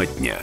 Тема 0.00 0.06
дня. 0.06 0.38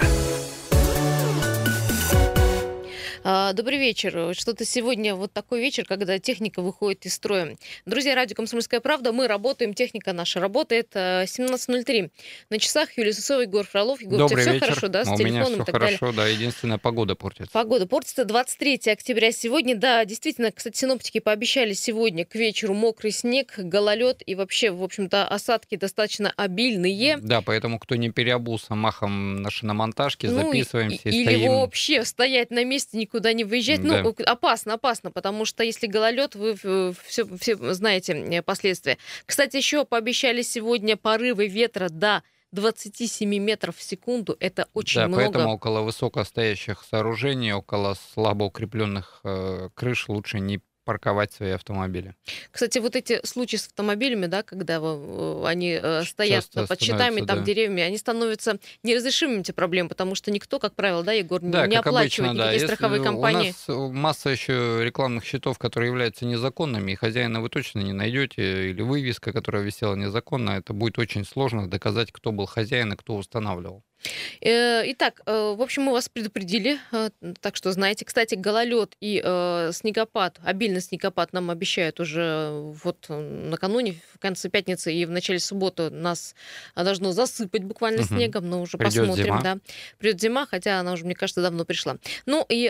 А, 3.49 3.53
добрый 3.53 3.77
вечер. 3.77 4.35
Что-то 4.35 4.65
сегодня 4.65 5.15
вот 5.15 5.31
такой 5.31 5.61
вечер, 5.61 5.85
когда 5.85 6.19
техника 6.19 6.61
выходит 6.61 7.05
из 7.05 7.13
строя. 7.13 7.55
Друзья, 7.85 8.13
радио 8.13 8.35
«Комсомольская 8.35 8.81
правда», 8.81 9.13
мы 9.13 9.25
работаем, 9.27 9.73
техника 9.73 10.11
наша 10.11 10.41
работает. 10.41 10.89
17.03 10.93 12.11
на 12.49 12.59
часах. 12.59 12.97
Юлия 12.97 13.13
Сысова, 13.13 13.39
Егор 13.39 13.65
Фролов. 13.65 14.01
Егор, 14.01 14.19
Добрый 14.19 14.41
у 14.41 14.43
тебя 14.43 14.53
вечер. 14.55 14.65
все 14.65 14.69
хорошо, 14.73 14.87
да, 14.89 15.05
с 15.05 15.07
У 15.07 15.15
телефоном 15.15 15.33
меня 15.33 15.45
все 15.45 15.53
и 15.53 15.65
так 15.65 15.75
хорошо, 15.75 15.97
далее? 16.07 16.15
да, 16.17 16.27
единственная 16.27 16.77
погода 16.77 17.15
портится. 17.15 17.49
Погода 17.53 17.87
портится 17.87 18.25
23 18.25 18.81
октября 18.91 19.31
сегодня. 19.31 19.77
Да, 19.77 20.03
действительно, 20.03 20.51
кстати, 20.51 20.77
синоптики 20.79 21.19
пообещали 21.19 21.71
сегодня 21.71 22.25
к 22.25 22.35
вечеру 22.35 22.73
мокрый 22.73 23.11
снег, 23.11 23.53
гололед 23.57 24.23
и 24.25 24.35
вообще, 24.35 24.71
в 24.71 24.83
общем-то, 24.83 25.25
осадки 25.25 25.77
достаточно 25.77 26.33
обильные. 26.35 27.15
Да, 27.21 27.39
поэтому 27.41 27.79
кто 27.79 27.95
не 27.95 28.09
переобулся 28.09 28.75
махом 28.75 29.41
на 29.41 29.49
шиномонтажке, 29.51 30.27
Ну, 30.27 30.43
записываемся 30.47 31.07
и- 31.07 31.11
и 31.13 31.21
или 31.21 31.35
стоим. 31.37 31.51
вообще 31.53 32.03
стоять 32.03 32.51
на 32.51 32.65
месте, 32.65 32.97
никуда 32.97 33.36
не 33.37 33.45
выезжать. 33.45 33.81
Да. 33.81 34.03
Ну, 34.03 34.15
опасно, 34.25 34.73
опасно, 34.73 35.11
потому 35.11 35.45
что 35.45 35.63
если 35.63 35.87
гололед, 35.87 36.35
вы 36.35 36.55
все, 37.05 37.25
все 37.37 37.55
знаете 37.73 38.13
э, 38.13 38.41
последствия. 38.41 38.97
Кстати, 39.25 39.55
еще 39.55 39.85
пообещали 39.85 40.41
сегодня 40.41 40.97
порывы 40.97 41.47
ветра 41.47 41.87
до 41.89 42.23
27 42.51 43.37
метров 43.37 43.77
в 43.77 43.83
секунду. 43.83 44.35
Это 44.39 44.67
очень 44.73 45.01
да, 45.01 45.07
много. 45.07 45.23
поэтому 45.23 45.53
около 45.53 45.81
высокостоящих 45.81 46.83
сооружений, 46.89 47.53
около 47.53 47.95
слабо 48.13 48.45
укрепленных 48.45 49.21
э, 49.23 49.69
крыш 49.75 50.09
лучше 50.09 50.39
не 50.39 50.59
парковать 50.87 51.33
свои 51.33 51.51
автомобили. 51.51 52.15
Кстати, 52.49 52.79
вот 52.79 52.95
эти 52.95 53.19
случаи 53.25 53.57
с 53.57 53.67
автомобилями, 53.67 54.27
да, 54.27 54.41
когда 54.41 54.79
э, 54.81 55.43
они 55.45 55.77
э, 55.83 56.03
стоят 56.05 56.45
часто 56.45 56.65
под 56.65 56.81
щитами, 56.81 57.19
там 57.25 57.39
да. 57.39 57.43
деревьями, 57.43 57.83
они 57.83 57.97
становятся 57.97 58.57
неразрешимыми 58.83 59.41
эти 59.41 59.51
проблемы, 59.51 59.89
потому 59.89 60.15
что 60.15 60.31
никто, 60.31 60.59
как 60.59 60.75
правило, 60.75 61.03
да, 61.03 61.11
Егор, 61.11 61.43
не- 61.43 61.51
Да, 61.51 61.67
не 61.67 61.75
оплачивает 61.75 62.29
обычно, 62.31 62.37
да. 62.37 62.43
никакие 62.45 62.53
Если 62.53 62.65
страховые 62.67 63.03
компании. 63.03 63.53
У 63.67 63.73
нас 63.89 63.93
масса 63.93 64.29
еще 64.29 64.79
рекламных 64.81 65.25
счетов, 65.25 65.59
которые 65.59 65.89
являются 65.89 66.25
незаконными, 66.25 66.93
и 66.93 66.95
хозяина 66.95 67.41
вы 67.41 67.49
точно 67.49 67.79
не 67.79 67.91
найдете, 67.91 68.69
или 68.69 68.81
вывеска, 68.81 69.33
которая 69.33 69.63
висела 69.63 69.95
незаконно, 69.95 70.51
это 70.51 70.71
будет 70.71 70.97
очень 70.99 71.25
сложно 71.25 71.69
доказать, 71.69 72.13
кто 72.13 72.31
был 72.31 72.45
хозяин 72.45 72.93
и 72.93 72.95
кто 72.95 73.17
устанавливал. 73.17 73.83
Э, 74.41 74.83
Итак, 74.91 75.21
э, 75.25 75.53
в 75.57 75.61
общем, 75.61 75.83
мы 75.83 75.91
вас 75.91 76.09
предупредили, 76.09 76.79
э, 76.91 77.09
так 77.41 77.55
что 77.55 77.71
знаете. 77.71 78.05
Кстати, 78.05 78.35
гололед 78.35 78.95
и 79.01 79.17
снегопад, 79.73 80.39
обильный 80.43 80.81
снегопад 80.81 81.33
нам 81.33 81.49
обещают 81.49 81.99
уже 81.99 82.49
вот 82.83 83.05
накануне, 83.09 83.95
в 84.13 84.19
конце 84.19 84.49
пятницы 84.49 84.93
и 84.93 85.05
в 85.05 85.11
начале 85.11 85.39
субботы 85.39 85.89
нас 85.89 86.35
должно 86.75 87.11
засыпать 87.11 87.63
буквально 87.63 87.99
Мгм. 87.99 88.07
снегом, 88.07 88.49
но 88.49 88.61
уже 88.61 88.77
Придёт 88.77 89.07
посмотрим, 89.07 89.25
зима. 89.25 89.41
да. 89.41 89.57
Придет 89.97 90.21
зима, 90.21 90.45
хотя 90.45 90.79
она 90.79 90.93
уже, 90.93 91.05
мне 91.05 91.15
кажется, 91.15 91.41
давно 91.41 91.65
пришла. 91.65 91.97
Ну 92.25 92.45
и 92.49 92.67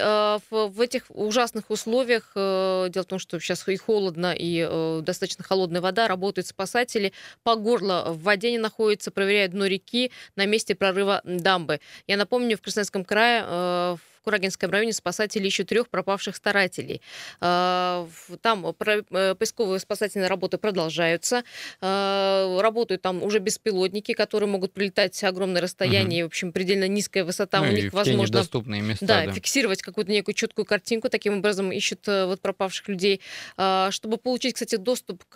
в, 0.50 0.82
этих 0.82 1.06
ужасных 1.10 1.70
условиях, 1.70 2.32
дело 2.36 3.04
в 3.04 3.06
том, 3.06 3.20
что 3.20 3.40
сейчас 3.40 3.68
и 3.68 3.76
холодно, 3.78 4.34
и 4.38 5.02
достаточно 5.02 5.44
холодная 5.44 5.82
вода, 5.82 6.08
работают 6.08 6.48
спасатели, 6.48 7.14
по 7.44 7.56
горло 7.56 8.06
в 8.10 8.24
воде 8.24 8.52
не 8.52 8.58
находятся, 8.58 9.12
проверяют 9.12 9.52
дно 9.52 9.66
реки 9.66 10.12
на 10.36 10.46
месте 10.46 10.76
прорыва 10.76 11.17
дамбы. 11.24 11.80
Я 12.08 12.18
напомню, 12.18 12.58
в 12.58 12.62
Красноярском 12.62 13.04
крае 13.04 13.44
э, 13.46 13.96
в 13.96 14.17
Курагинском 14.32 14.70
районе 14.72 14.92
спасатели 14.92 15.48
ищут 15.48 15.70
трех 15.70 15.88
пропавших 15.88 16.36
старателей. 16.36 17.02
Э, 17.40 18.06
в- 18.28 18.38
Там 18.42 18.74
про- 18.74 19.04
э, 19.10 19.36
поисковые 19.36 19.80
спасательные 19.80 20.28
работы 20.28 20.58
продолжаются. 20.58 21.44
Э, 21.82 22.60
Работают 22.62 23.02
там 23.02 23.24
уже 23.24 23.40
беспилотники, 23.40 24.14
которые 24.14 24.50
могут 24.50 24.74
прилетать 24.74 25.24
огромное 25.24 25.62
расстояние, 25.62 26.20
и, 26.20 26.24
в 26.24 26.26
общем, 26.28 26.52
предельно 26.52 26.88
низкая 26.90 27.24
высота 27.24 27.62
Ну 27.62 27.70
у 27.70 27.72
них, 27.72 27.94
возможно, 27.94 28.40
места. 28.82 29.06
да, 29.06 29.26
да. 29.28 29.32
фиксировать 29.32 29.82
какую-то 29.82 30.12
некую 30.12 30.36
четкую 30.36 30.66
картинку, 30.66 31.08
таким 31.10 31.38
образом 31.38 31.72
ищут 31.72 32.06
э, 32.10 32.26
вот 32.26 32.42
пропавших 32.42 32.90
людей. 32.90 33.22
А, 33.56 33.90
Чтобы 33.92 34.18
получить, 34.18 34.56
кстати, 34.56 34.76
доступ 34.76 35.24
к 35.30 35.36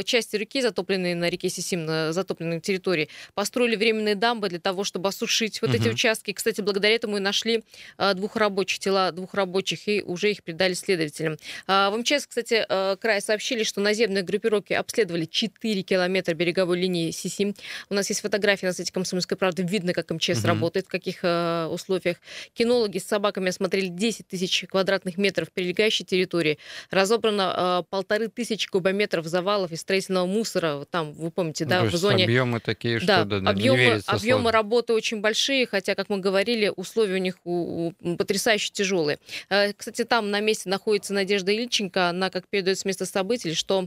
э, 0.00 0.02
части 0.04 0.34
реки, 0.34 0.60
затопленной 0.60 1.14
на 1.14 1.30
реке 1.30 1.48
Сисим, 1.48 1.84
на 1.84 2.12
затопленной 2.12 2.60
территории, 2.60 3.08
построили 3.34 3.76
временные 3.76 4.16
дамбы 4.16 4.48
для 4.48 4.58
того, 4.58 4.82
чтобы 4.82 5.08
осушить 5.10 5.62
вот 5.62 5.70
эти 5.74 5.82
Мгм. 5.82 5.92
участки. 5.94 6.32
Кстати, 6.32 6.60
благодаря 6.60 6.94
этому 6.96 7.18
и 7.18 7.20
нашли 7.20 7.62
а, 7.98 8.14
двух 8.32 8.36
рабочих, 8.40 8.78
тела 8.78 9.12
двух 9.12 9.34
рабочих, 9.34 9.88
и 9.88 10.02
уже 10.02 10.30
их 10.30 10.42
передали 10.42 10.72
следователям. 10.74 11.36
А, 11.66 11.90
В 11.90 11.96
МЧС, 11.98 12.26
кстати, 12.26 12.64
э, 12.66 12.96
края 12.98 13.20
сообщили, 13.20 13.62
что 13.62 13.80
наземные 13.80 14.22
группировки 14.22 14.72
обследовали 14.72 15.26
4 15.26 15.82
километра 15.82 16.32
береговой 16.34 16.80
линии 16.80 17.10
Сисим. 17.10 17.54
У 17.90 17.94
нас 17.94 18.08
есть 18.08 18.22
фотографии 18.22 18.64
на 18.66 18.72
сайте 18.72 18.90
«Комсомольской 18.92 19.36
правды». 19.36 19.62
Видно, 19.62 19.92
как 19.92 20.10
МЧС 20.10 20.38
Мгм. 20.40 20.46
работает, 20.48 20.86
в 20.86 20.88
каких 20.88 21.18
э, 21.22 21.66
условиях. 21.70 22.16
Кинологи 22.54 22.98
с 22.98 23.04
собаками 23.04 23.48
осмотрели 23.50 23.88
10 23.88 24.26
тысяч 24.28 24.64
квадратных 24.68 25.18
метров 25.18 25.52
прилегающей 25.52 26.04
территории. 26.06 26.58
Разобрано 26.90 27.82
э, 27.82 27.82
полторы 27.90 28.28
тысячи 28.28 28.68
кубометров 28.70 29.26
завалов 29.26 29.72
и 29.72 29.76
строительного 29.76 30.26
мусора. 30.26 30.86
Там, 30.90 31.12
вы 31.12 31.30
помните, 31.30 31.64
Ну, 31.64 31.70
да, 31.70 31.80
то 31.82 31.86
в 31.88 31.96
зоне... 31.96 32.24
объемы 32.24 32.60
такие, 32.60 32.98
что 32.98 33.06
Да, 33.06 33.24
да, 33.24 33.40
да, 33.40 33.50
объемы, 33.50 34.00
объемы 34.06 34.50
работы 34.52 34.94
очень 34.94 35.20
большие, 35.20 35.66
хотя, 35.66 35.94
как 35.94 36.08
мы 36.08 36.18
говорили, 36.18 36.72
условия 36.74 37.14
у 37.16 37.18
них 37.18 37.36
у- 37.44 37.88
у- 37.88 38.16
потрясающе 38.22 38.70
тяжелые. 38.72 39.18
Э, 39.50 39.72
Кстати, 39.72 40.04
там 40.04 40.30
на 40.30 40.38
месте 40.40 40.68
находится 40.68 41.12
Надежда 41.12 41.50
Ильченко. 41.50 42.08
Она, 42.10 42.30
как 42.30 42.46
передает 42.48 42.78
с 42.78 42.84
места 42.84 43.04
событий, 43.04 43.54
что 43.54 43.86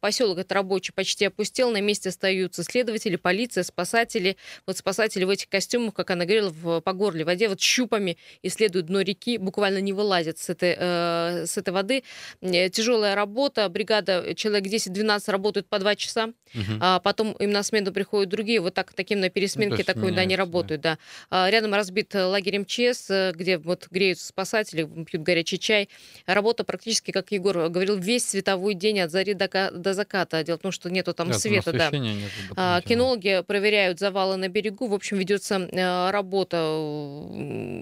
поселок 0.00 0.38
этот 0.38 0.52
рабочий 0.52 0.92
почти 0.92 1.24
опустел, 1.24 1.70
на 1.72 1.80
месте 1.80 2.10
остаются 2.10 2.62
следователи, 2.62 3.16
полиция, 3.16 3.64
спасатели. 3.64 4.36
Вот 4.66 4.78
спасатели 4.78 5.24
в 5.24 5.30
этих 5.30 5.48
костюмах, 5.48 5.94
как 5.94 6.10
она 6.10 6.24
говорила, 6.24 6.50
в, 6.50 6.80
по 6.80 6.92
горле 6.92 7.24
воде, 7.24 7.48
вот 7.48 7.60
щупами 7.60 8.16
исследуют 8.42 8.86
дно 8.86 9.00
реки, 9.00 9.38
буквально 9.38 9.78
не 9.78 9.92
вылазят 9.92 10.38
с 10.38 10.48
этой, 10.50 10.76
э, 10.78 11.46
с 11.46 11.56
этой 11.56 11.70
воды. 11.70 12.04
Э, 12.40 12.68
Тяжелая 12.70 13.14
работа, 13.16 13.68
бригада, 13.68 14.22
э, 14.24 14.34
человек 14.34 14.66
10-12 14.66 15.28
работают 15.32 15.66
по 15.68 15.78
2 15.78 15.96
часа, 15.96 16.28
Мгм. 16.54 16.78
а 16.80 17.00
потом 17.00 17.32
им 17.32 17.50
на 17.50 17.62
смену 17.64 17.92
приходят 17.92 18.28
другие, 18.30 18.60
вот 18.60 18.74
так, 18.74 18.92
таким 18.92 19.20
на 19.20 19.28
пересменке 19.30 19.78
есть 19.78 19.86
такой, 19.86 20.12
да, 20.12 20.20
они 20.20 20.34
меняются, 20.34 20.36
да. 20.36 20.42
работают, 20.44 20.80
да. 20.80 20.98
А, 21.30 21.50
Рядом 21.50 21.74
разбит 21.74 22.14
э, 22.14 22.24
лагерь 22.24 22.58
МЧС, 22.60 23.10
э, 23.10 23.32
где 23.54 23.58
вот 23.58 23.88
греются 23.90 24.26
спасатели, 24.26 24.84
пьют 25.04 25.22
горячий 25.22 25.58
чай. 25.58 25.88
Работа 26.26 26.64
практически, 26.64 27.10
как 27.10 27.32
Егор 27.32 27.68
говорил, 27.68 27.96
весь 27.96 28.28
световой 28.28 28.74
день 28.74 29.00
от 29.00 29.10
зари 29.10 29.34
до, 29.34 29.70
до 29.72 29.94
заката. 29.94 30.42
Дело 30.42 30.58
в 30.58 30.60
том, 30.60 30.72
что 30.72 30.90
нету 30.90 31.14
там 31.14 31.28
Да, 31.28 31.38
света, 31.38 31.72
да. 31.72 31.90
нету 31.90 32.54
А. 32.56 32.80
Кинологи 32.82 33.42
проверяют 33.46 33.98
завалы 33.98 34.36
на 34.36 34.48
берегу. 34.48 34.86
В 34.88 34.94
общем, 34.94 35.18
ведется 35.18 35.68
э, 35.70 36.10
работа. 36.10 36.56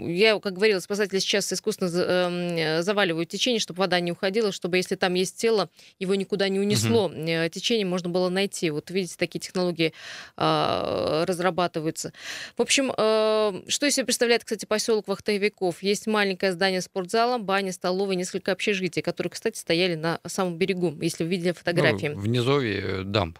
Я, 0.06 0.38
как 0.41 0.55
говорила, 0.55 0.81
спасатели 0.81 1.19
сейчас 1.19 1.53
искусственно 1.53 1.91
эм, 1.91 2.83
заваливают 2.83 3.28
течение, 3.28 3.60
чтобы 3.60 3.81
вода 3.81 4.00
не 4.00 4.12
уходила, 4.12 4.53
чтобы 4.53 4.77
если 4.77 4.97
там 4.97 5.15
есть 5.15 5.37
тело, 5.37 5.71
его 5.99 6.15
никуда 6.15 6.49
не 6.49 6.60
унесло. 6.60 7.10
Э, 7.15 7.49
Течение 7.50 7.87
можно 7.87 8.09
было 8.09 8.28
найти. 8.28 8.71
Вот 8.71 8.91
видите, 8.91 9.16
такие 9.19 9.39
технологии 9.41 9.93
а, 10.37 11.25
разрабатываются. 11.27 12.12
В 12.56 12.62
общем, 12.62 12.93
э, 12.97 13.62
что 13.69 13.87
из 13.87 13.94
себя 13.94 14.06
представляет, 14.06 14.44
кстати, 14.44 14.65
поселок 14.65 15.06
Вахтовиков? 15.62 15.82
Есть 15.82 16.06
маленькое 16.06 16.52
здание 16.52 16.80
спортзала, 16.80 17.38
баня, 17.38 17.72
столовая, 17.72 18.16
несколько 18.16 18.52
общежитий, 18.52 19.02
которые, 19.02 19.30
кстати, 19.30 19.58
стояли 19.58 19.94
на 19.94 20.20
самом 20.26 20.56
берегу, 20.58 20.94
если 21.00 21.24
вы 21.24 21.30
видели 21.30 21.48
Ну, 21.48 21.54
фотографии. 21.54 22.08
в 22.08 22.26
низовье 22.26 22.80
э, 22.80 23.02
дамб. 23.04 23.38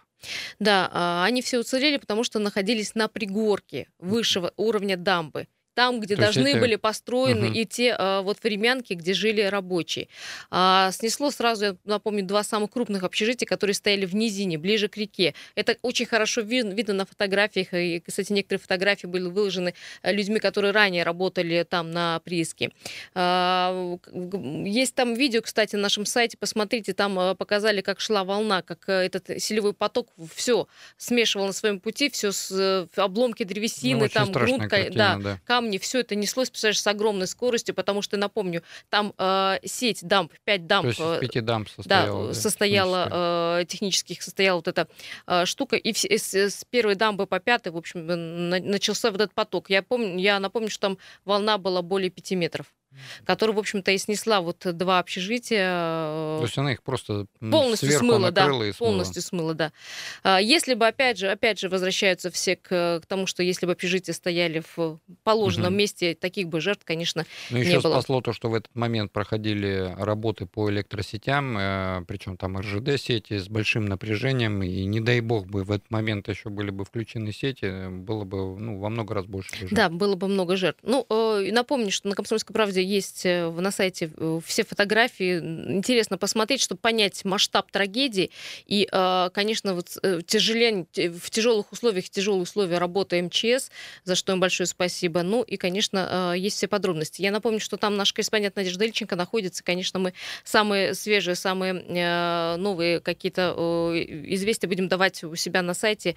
Да, 0.60 0.88
а, 0.92 1.24
они 1.24 1.42
все 1.42 1.58
уцелели, 1.58 1.96
потому 1.96 2.22
что 2.22 2.38
находились 2.38 2.94
на 2.94 3.08
пригорке 3.08 3.88
высшего 3.98 4.52
уровня 4.56 4.96
дамбы. 4.96 5.48
Там, 5.74 6.00
где 6.00 6.16
То 6.16 6.22
должны 6.22 6.48
это- 6.48 6.60
были 6.60 6.76
построены 6.76 7.46
Мгм. 7.48 7.54
и 7.54 7.64
те 7.64 7.94
а, 7.98 8.20
вот 8.22 8.38
времянки, 8.42 8.92
где 8.92 9.14
жили 9.14 9.40
рабочие. 9.40 10.08
А, 10.50 10.90
снесло 10.92 11.30
сразу, 11.30 11.64
я 11.64 11.76
напомню, 11.84 12.24
два 12.24 12.42
самых 12.44 12.70
крупных 12.70 13.02
общежития, 13.04 13.46
которые 13.46 13.74
стояли 13.74 14.04
в 14.04 14.14
низине, 14.14 14.58
ближе 14.58 14.88
к 14.88 14.96
реке. 14.98 15.34
Это 15.54 15.76
очень 15.82 16.04
хорошо 16.06 16.42
вид- 16.42 16.72
видно 16.74 16.94
на 16.94 17.06
фотографиях. 17.06 17.69
И, 17.72 18.00
кстати, 18.00 18.32
некоторые 18.32 18.60
фотографии 18.60 19.06
были 19.06 19.24
выложены 19.24 19.72
э, 20.02 20.12
людьми, 20.12 20.40
которые 20.40 20.72
ранее 20.72 21.04
работали 21.04 21.62
там 21.69 21.90
на 21.90 22.20
прииске. 22.20 22.70
А, 23.14 23.96
Есть 24.64 24.94
там 24.94 25.14
видео, 25.14 25.40
кстати, 25.42 25.76
на 25.76 25.82
нашем 25.82 26.04
сайте, 26.06 26.36
посмотрите, 26.36 26.92
там 26.92 27.18
э, 27.18 27.34
показали, 27.34 27.80
как 27.80 28.00
шла 28.00 28.25
волна, 28.25 28.62
как 28.62 28.88
э, 28.88 28.92
этот 29.06 29.40
селевой 29.42 29.72
поток 29.72 30.08
все 30.34 30.66
смешивал 30.96 31.46
на 31.46 31.52
своем 31.52 31.80
пути, 31.80 32.10
все 32.10 32.30
обломки 32.96 33.44
древесины, 33.44 34.00
Ну, 34.00 34.08
там 34.08 34.32
грунт, 34.32 34.68
да, 34.94 35.16
да. 35.16 35.40
Камни, 35.62 35.79
все 35.79 36.00
это 36.00 36.14
неслось, 36.14 36.50
представляешь, 36.50 36.81
с 36.81 36.87
огромной 36.87 37.26
скоростью, 37.26 37.75
потому 37.75 38.03
что, 38.03 38.17
напомню, 38.17 38.62
там 38.91 39.14
э, 39.17 39.59
сеть 39.64 40.00
дамб, 40.03 40.32
5 40.44 40.67
дамб, 40.67 40.82
То 40.82 40.88
есть 40.88 41.00
э, 41.00 41.14
из 41.14 41.20
пяти 41.20 41.41
дамб 41.41 41.69
да, 41.69 41.75
состояла. 41.76 42.29
да, 42.29 42.35
состояла, 42.35 43.09
э, 43.61 43.64
технических 43.67 44.23
состояла 44.23 44.56
вот 44.56 44.69
эта 44.69 44.88
э, 45.26 45.47
штука, 45.47 45.76
и 45.76 45.93
все- 45.93 46.19
с, 46.19 46.35
с 46.35 46.64
первой 46.64 46.94
дамбы 46.97 47.26
по 47.26 47.38
пятой, 47.41 47.73
в 47.73 47.76
общем, 47.76 48.11
э, 48.11 48.17
на- 48.17 48.61
начался 48.61 49.11
вот 49.11 49.20
этот 49.20 49.35
поток. 49.35 49.70
Я 49.70 49.82
помню, 49.82 50.19
я 50.19 50.41
напомню, 50.41 50.69
что 50.70 50.81
там 50.88 50.99
волна 51.25 51.59
была 51.59 51.82
более 51.82 52.11
5 52.11 52.35
метров. 52.35 52.67
Которая, 53.24 53.56
в 53.56 53.58
общем-то, 53.58 53.90
и 53.90 53.98
снесла 53.98 54.40
вот 54.40 54.58
два 54.76 54.98
общежития. 54.98 55.68
То 56.38 56.42
есть 56.42 56.58
она 56.58 56.72
их 56.72 56.82
просто 56.82 57.26
полностью 57.38 57.90
смыла, 57.90 58.30
да, 58.30 58.44
и 58.44 58.48
смыла. 58.48 58.72
полностью 58.72 59.22
смыла, 59.22 59.54
да. 59.54 59.72
А, 60.22 60.40
если 60.40 60.74
бы, 60.74 60.86
опять 60.86 61.18
же, 61.18 61.28
опять 61.28 61.58
же, 61.58 61.68
возвращаются 61.68 62.30
все 62.30 62.56
к, 62.56 63.00
к 63.02 63.06
тому, 63.06 63.26
что 63.26 63.42
если 63.42 63.66
бы 63.66 63.72
общежития 63.72 64.14
стояли 64.14 64.62
в 64.76 65.00
положенном 65.24 65.72
угу. 65.72 65.78
месте, 65.78 66.14
таких 66.14 66.48
бы 66.48 66.60
жертв, 66.60 66.84
конечно, 66.84 67.26
Но 67.50 67.58
не 67.58 67.64
еще 67.64 67.80
было. 67.80 67.92
спасло 67.92 68.20
то, 68.20 68.32
что 68.32 68.48
в 68.50 68.54
этот 68.54 68.74
момент 68.74 69.12
проходили 69.12 69.94
работы 69.98 70.46
по 70.46 70.70
электросетям, 70.70 71.56
э, 71.58 72.04
причем 72.06 72.36
там 72.36 72.58
РЖД-сети 72.58 73.38
с 73.38 73.48
большим 73.48 73.86
напряжением, 73.86 74.62
и 74.62 74.84
не 74.84 75.00
дай 75.00 75.20
бог 75.20 75.46
бы 75.46 75.64
в 75.64 75.70
этот 75.70 75.90
момент 75.90 76.28
еще 76.28 76.48
были 76.48 76.70
бы 76.70 76.84
включены 76.84 77.32
сети, 77.32 77.88
было 77.88 78.24
бы 78.24 78.58
ну, 78.58 78.78
во 78.78 78.88
много 78.88 79.14
раз 79.14 79.26
больше 79.26 79.56
жертв. 79.56 79.74
Да, 79.74 79.88
было 79.88 80.14
бы 80.14 80.28
много 80.28 80.56
жертв. 80.56 80.80
Ну, 80.82 81.06
э, 81.08 81.50
напомню, 81.52 81.90
что 81.90 82.08
на 82.08 82.14
«Комсомольской 82.14 82.52
правде» 82.54 82.81
есть 82.82 83.25
э, 83.25 83.49
на 83.50 83.70
сайте 83.70 84.11
все 84.44 84.64
фотографии. 84.64 85.38
Интересно 85.38 86.19
посмотреть, 86.19 86.61
чтобы 86.62 86.81
понять 86.81 87.25
масштаб 87.25 87.70
трагедии. 87.70 88.31
И, 88.67 88.88
конечно, 89.32 89.75
вот 89.75 89.96
тяжелее, 90.26 90.87
в 90.94 91.31
тяжелых 91.31 91.73
условиях, 91.73 92.08
тяжелые 92.11 92.43
условия 92.43 92.79
работы 92.79 93.23
МЧС, 93.23 93.70
за 94.05 94.14
что 94.14 94.32
им 94.32 94.40
большое 94.40 94.67
спасибо. 94.67 95.23
Ну 95.23 95.43
и, 95.43 95.56
конечно, 95.56 96.34
есть 96.37 96.56
все 96.56 96.69
подробности. 96.69 97.23
Я 97.23 97.31
напомню, 97.31 97.61
что 97.61 97.76
там 97.76 97.96
наш 97.96 98.12
корреспондент 98.12 98.56
Надежда 98.56 98.85
Ильченко 98.85 99.17
находится. 99.17 99.62
Конечно, 99.62 99.99
мы 99.99 100.12
самые 100.44 100.94
свежие, 100.94 101.35
самые 101.35 101.75
новые 102.56 103.00
какие-то 103.00 103.52
известия 104.26 104.69
будем 104.69 104.88
давать 104.88 105.23
у 105.25 105.35
себя 105.37 105.62
на 105.62 105.75
сайте, 105.75 106.17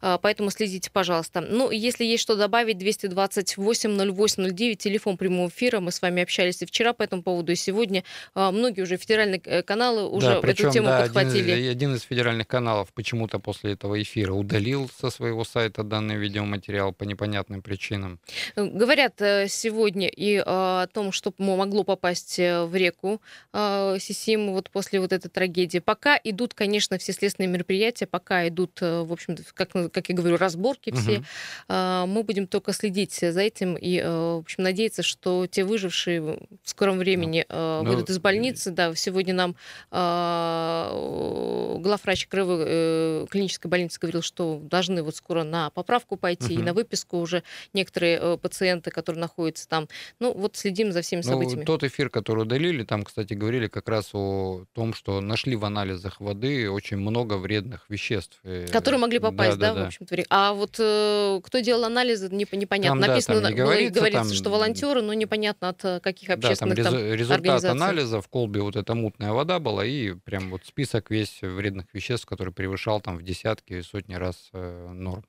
поэтому 0.00 0.50
следите, 0.50 0.90
пожалуйста. 0.90 1.40
Ну, 1.40 1.70
если 1.70 2.04
есть 2.04 2.22
что 2.22 2.36
добавить, 2.36 2.76
228-08-09, 2.76 4.74
телефон 4.76 5.16
прямого 5.16 5.48
эфира. 5.48 5.80
Мы 5.80 5.92
с 5.92 6.01
вами 6.02 6.22
общались 6.22 6.62
и 6.62 6.66
вчера 6.66 6.92
по 6.92 7.02
этому 7.02 7.22
поводу, 7.22 7.52
и 7.52 7.56
сегодня. 7.56 8.04
Многие 8.34 8.82
уже 8.82 8.96
федеральные 8.96 9.40
э, 9.44 9.62
каналы 9.62 10.08
уже 10.08 10.26
да, 10.26 10.40
причем, 10.40 10.66
эту 10.66 10.74
тему 10.74 10.86
да, 10.88 11.02
подхватили. 11.02 11.50
Один, 11.50 11.70
один 11.70 11.94
из 11.94 12.02
федеральных 12.02 12.46
каналов 12.46 12.92
почему-то 12.92 13.38
после 13.38 13.72
этого 13.72 14.00
эфира 14.00 14.32
удалил 14.32 14.90
со 15.00 15.10
своего 15.10 15.44
сайта 15.44 15.82
данный 15.82 16.16
видеоматериал 16.16 16.92
по 16.92 17.04
непонятным 17.04 17.62
причинам. 17.62 18.18
Э, 18.56 18.64
говорят 18.64 19.20
э, 19.20 19.46
сегодня 19.48 20.08
и 20.08 20.42
о 20.44 20.86
том, 20.92 21.12
что 21.12 21.32
могло 21.38 21.84
попасть 21.84 22.38
в 22.38 22.70
реку 22.74 23.20
Сисим 23.52 24.52
вот 24.52 24.70
после 24.70 25.00
вот 25.00 25.12
этой 25.12 25.28
трагедии. 25.28 25.78
Пока 25.78 26.18
идут, 26.22 26.54
конечно, 26.54 26.98
все 26.98 27.12
следственные 27.12 27.48
мероприятия, 27.48 28.06
пока 28.06 28.48
идут, 28.48 28.80
в 28.80 29.12
общем-то, 29.12 29.42
как, 29.54 29.70
как 29.92 30.08
я 30.08 30.14
говорю, 30.14 30.36
разборки 30.36 30.92
все. 30.92 31.18
Угу. 31.18 32.06
Мы 32.06 32.22
будем 32.22 32.46
только 32.46 32.72
следить 32.72 33.14
за 33.14 33.40
этим 33.40 33.76
и, 33.76 34.00
в 34.00 34.40
общем, 34.40 34.64
надеяться, 34.64 35.02
что 35.02 35.46
те 35.46 35.64
выжившие 35.64 35.91
в 35.92 36.38
скором 36.64 36.98
времени 36.98 37.44
ну, 37.48 37.84
выйдут 37.84 38.10
из 38.10 38.18
больницы. 38.18 38.70
Да, 38.70 38.94
сегодня 38.94 39.34
нам 39.34 39.56
главврач 41.82 42.26
Краевой 42.26 42.64
э, 42.66 43.26
клинической 43.30 43.70
больницы 43.70 43.98
говорил, 44.00 44.22
что 44.22 44.60
должны 44.62 45.02
вот 45.02 45.16
скоро 45.16 45.42
на 45.42 45.70
поправку 45.70 46.16
пойти 46.16 46.54
угу. 46.54 46.62
и 46.62 46.64
на 46.64 46.72
выписку 46.72 47.18
уже 47.18 47.42
некоторые 47.72 48.18
э, 48.20 48.38
пациенты, 48.40 48.90
которые 48.90 49.20
находятся 49.20 49.68
там. 49.68 49.88
Ну, 50.20 50.32
вот 50.32 50.56
следим 50.56 50.92
за 50.92 51.02
всеми 51.02 51.22
ну, 51.24 51.32
событиями. 51.32 51.64
Тот 51.64 51.84
эфир, 51.84 52.08
который 52.08 52.42
удалили, 52.42 52.84
там, 52.84 53.04
кстати, 53.04 53.34
говорили 53.34 53.66
как 53.66 53.88
раз 53.88 54.10
о 54.14 54.64
том, 54.72 54.94
что 54.94 55.20
нашли 55.20 55.56
в 55.56 55.64
анализах 55.64 56.20
воды 56.20 56.70
очень 56.70 56.96
много 56.96 57.34
вредных 57.34 57.84
веществ. 57.88 58.38
Э, 58.44 58.66
которые 58.68 59.00
могли 59.00 59.18
попасть, 59.18 59.58
да, 59.58 59.70
да, 59.70 59.74
да. 59.74 59.84
в 59.84 59.86
общем-то. 59.88 60.24
А 60.30 60.52
вот 60.54 60.76
э, 60.78 61.40
кто 61.42 61.58
делал 61.60 61.84
анализы, 61.84 62.28
непонятно. 62.30 63.00
Там, 63.00 63.10
Написано, 63.10 63.36
да, 63.36 63.42
там 63.42 63.50
не 63.50 63.56
говорится, 63.56 63.94
говорится 63.94 64.22
там... 64.22 64.32
что 64.32 64.50
волонтеры, 64.50 65.02
но 65.02 65.12
непонятно 65.14 65.68
от 65.68 65.81
каких 66.02 66.30
общественных 66.30 66.76
да, 66.76 66.84
там, 66.84 66.94
там 66.94 67.12
результат 67.12 67.64
анализа 67.64 68.20
в 68.20 68.28
колбе 68.28 68.62
вот 68.62 68.76
эта 68.76 68.94
мутная 68.94 69.32
вода 69.32 69.58
была, 69.58 69.84
и 69.84 70.12
прям 70.12 70.50
вот 70.50 70.64
список 70.64 71.10
весь 71.10 71.40
вредных 71.42 71.92
веществ, 71.92 72.26
который 72.26 72.52
превышал 72.52 73.00
там 73.00 73.16
в 73.18 73.22
десятки 73.22 73.74
и 73.74 73.82
сотни 73.82 74.14
раз 74.14 74.50
э, 74.52 74.92
норм. 74.92 75.24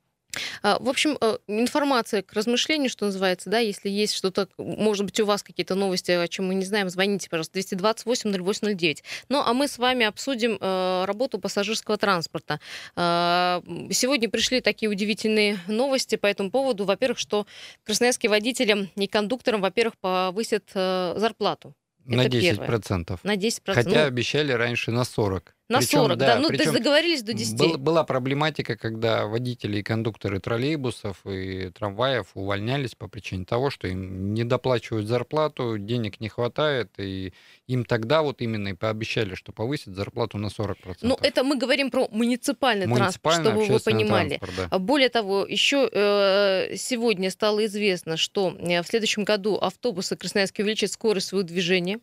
А, 0.62 0.78
в 0.80 0.88
общем, 0.88 1.16
э, 1.20 1.38
информация 1.46 2.22
к 2.22 2.32
размышлению, 2.32 2.90
что 2.90 3.06
называется, 3.06 3.50
да, 3.50 3.58
если 3.58 3.88
есть 3.88 4.14
что-то, 4.14 4.48
может 4.58 5.04
быть, 5.04 5.20
у 5.20 5.26
вас 5.26 5.42
какие-то 5.42 5.74
новости, 5.74 6.10
о 6.10 6.28
чем 6.28 6.48
мы 6.48 6.54
не 6.54 6.64
знаем, 6.64 6.88
звоните, 6.88 7.28
пожалуйста, 7.28 7.58
228-0809. 7.58 9.02
Ну, 9.28 9.42
а 9.44 9.52
мы 9.52 9.68
с 9.68 9.78
вами 9.78 10.06
обсудим 10.06 10.58
э, 10.60 11.04
работу 11.06 11.38
пассажирского 11.38 11.96
транспорта. 11.96 12.60
А, 12.96 13.62
сегодня 13.90 14.28
пришли 14.28 14.60
такие 14.60 14.90
удивительные 14.90 15.58
новости 15.66 16.16
по 16.16 16.26
этому 16.26 16.50
поводу. 16.50 16.84
Во-первых, 16.84 17.18
что 17.18 17.46
красноярским 17.84 18.30
водителям 18.30 18.90
и 18.96 19.06
кондукторам, 19.06 19.60
во-первых, 19.60 19.96
повысят 19.98 20.70
зарплату. 20.72 21.74
На 22.04 22.26
10%. 22.26 22.40
Первое. 22.40 22.80
На 23.22 23.36
10%. 23.36 23.60
Хотя 23.66 23.90
ну, 23.90 24.04
обещали 24.04 24.52
раньше 24.52 24.90
на 24.90 25.02
40%. 25.02 25.42
На 25.68 25.78
причем, 25.78 26.00
40, 26.00 26.18
да. 26.18 26.26
да. 26.26 26.40
Ну, 26.40 26.48
то 26.48 26.54
есть 26.54 26.72
договорились 26.72 27.22
до 27.22 27.32
10. 27.32 27.58
Был, 27.58 27.78
была 27.78 28.04
проблематика, 28.04 28.76
когда 28.76 29.24
водители 29.26 29.78
и 29.78 29.82
кондукторы 29.82 30.38
троллейбусов 30.38 31.24
и 31.26 31.70
трамваев 31.70 32.26
увольнялись 32.34 32.94
по 32.94 33.08
причине 33.08 33.46
того, 33.46 33.70
что 33.70 33.88
им 33.88 34.34
не 34.34 34.44
доплачивают 34.44 35.06
зарплату, 35.06 35.78
денег 35.78 36.20
не 36.20 36.28
хватает, 36.28 36.90
и 36.98 37.32
им 37.66 37.86
тогда 37.86 38.20
вот 38.20 38.42
именно 38.42 38.68
и 38.68 38.72
пообещали, 38.74 39.34
что 39.34 39.52
повысят 39.52 39.94
зарплату 39.94 40.36
на 40.36 40.48
40%. 40.48 40.98
Ну, 41.00 41.16
это 41.22 41.42
мы 41.44 41.56
говорим 41.56 41.90
про 41.90 42.08
муниципальный, 42.10 42.86
муниципальный 42.86 43.44
транспорт, 43.44 43.64
чтобы 43.64 43.78
вы 43.78 43.80
понимали. 43.80 44.40
Да. 44.70 44.78
Более 44.78 45.08
того, 45.08 45.46
еще 45.46 45.88
э, 45.90 46.76
сегодня 46.76 47.30
стало 47.30 47.64
известно, 47.64 48.18
что 48.18 48.54
э, 48.58 48.82
в 48.82 48.86
следующем 48.86 49.24
году 49.24 49.56
автобусы 49.56 50.14
Красноярске 50.14 50.62
увеличат 50.62 50.92
скорость 50.92 51.28
своего 51.28 51.46
движения 51.46 51.96
а, 51.96 52.00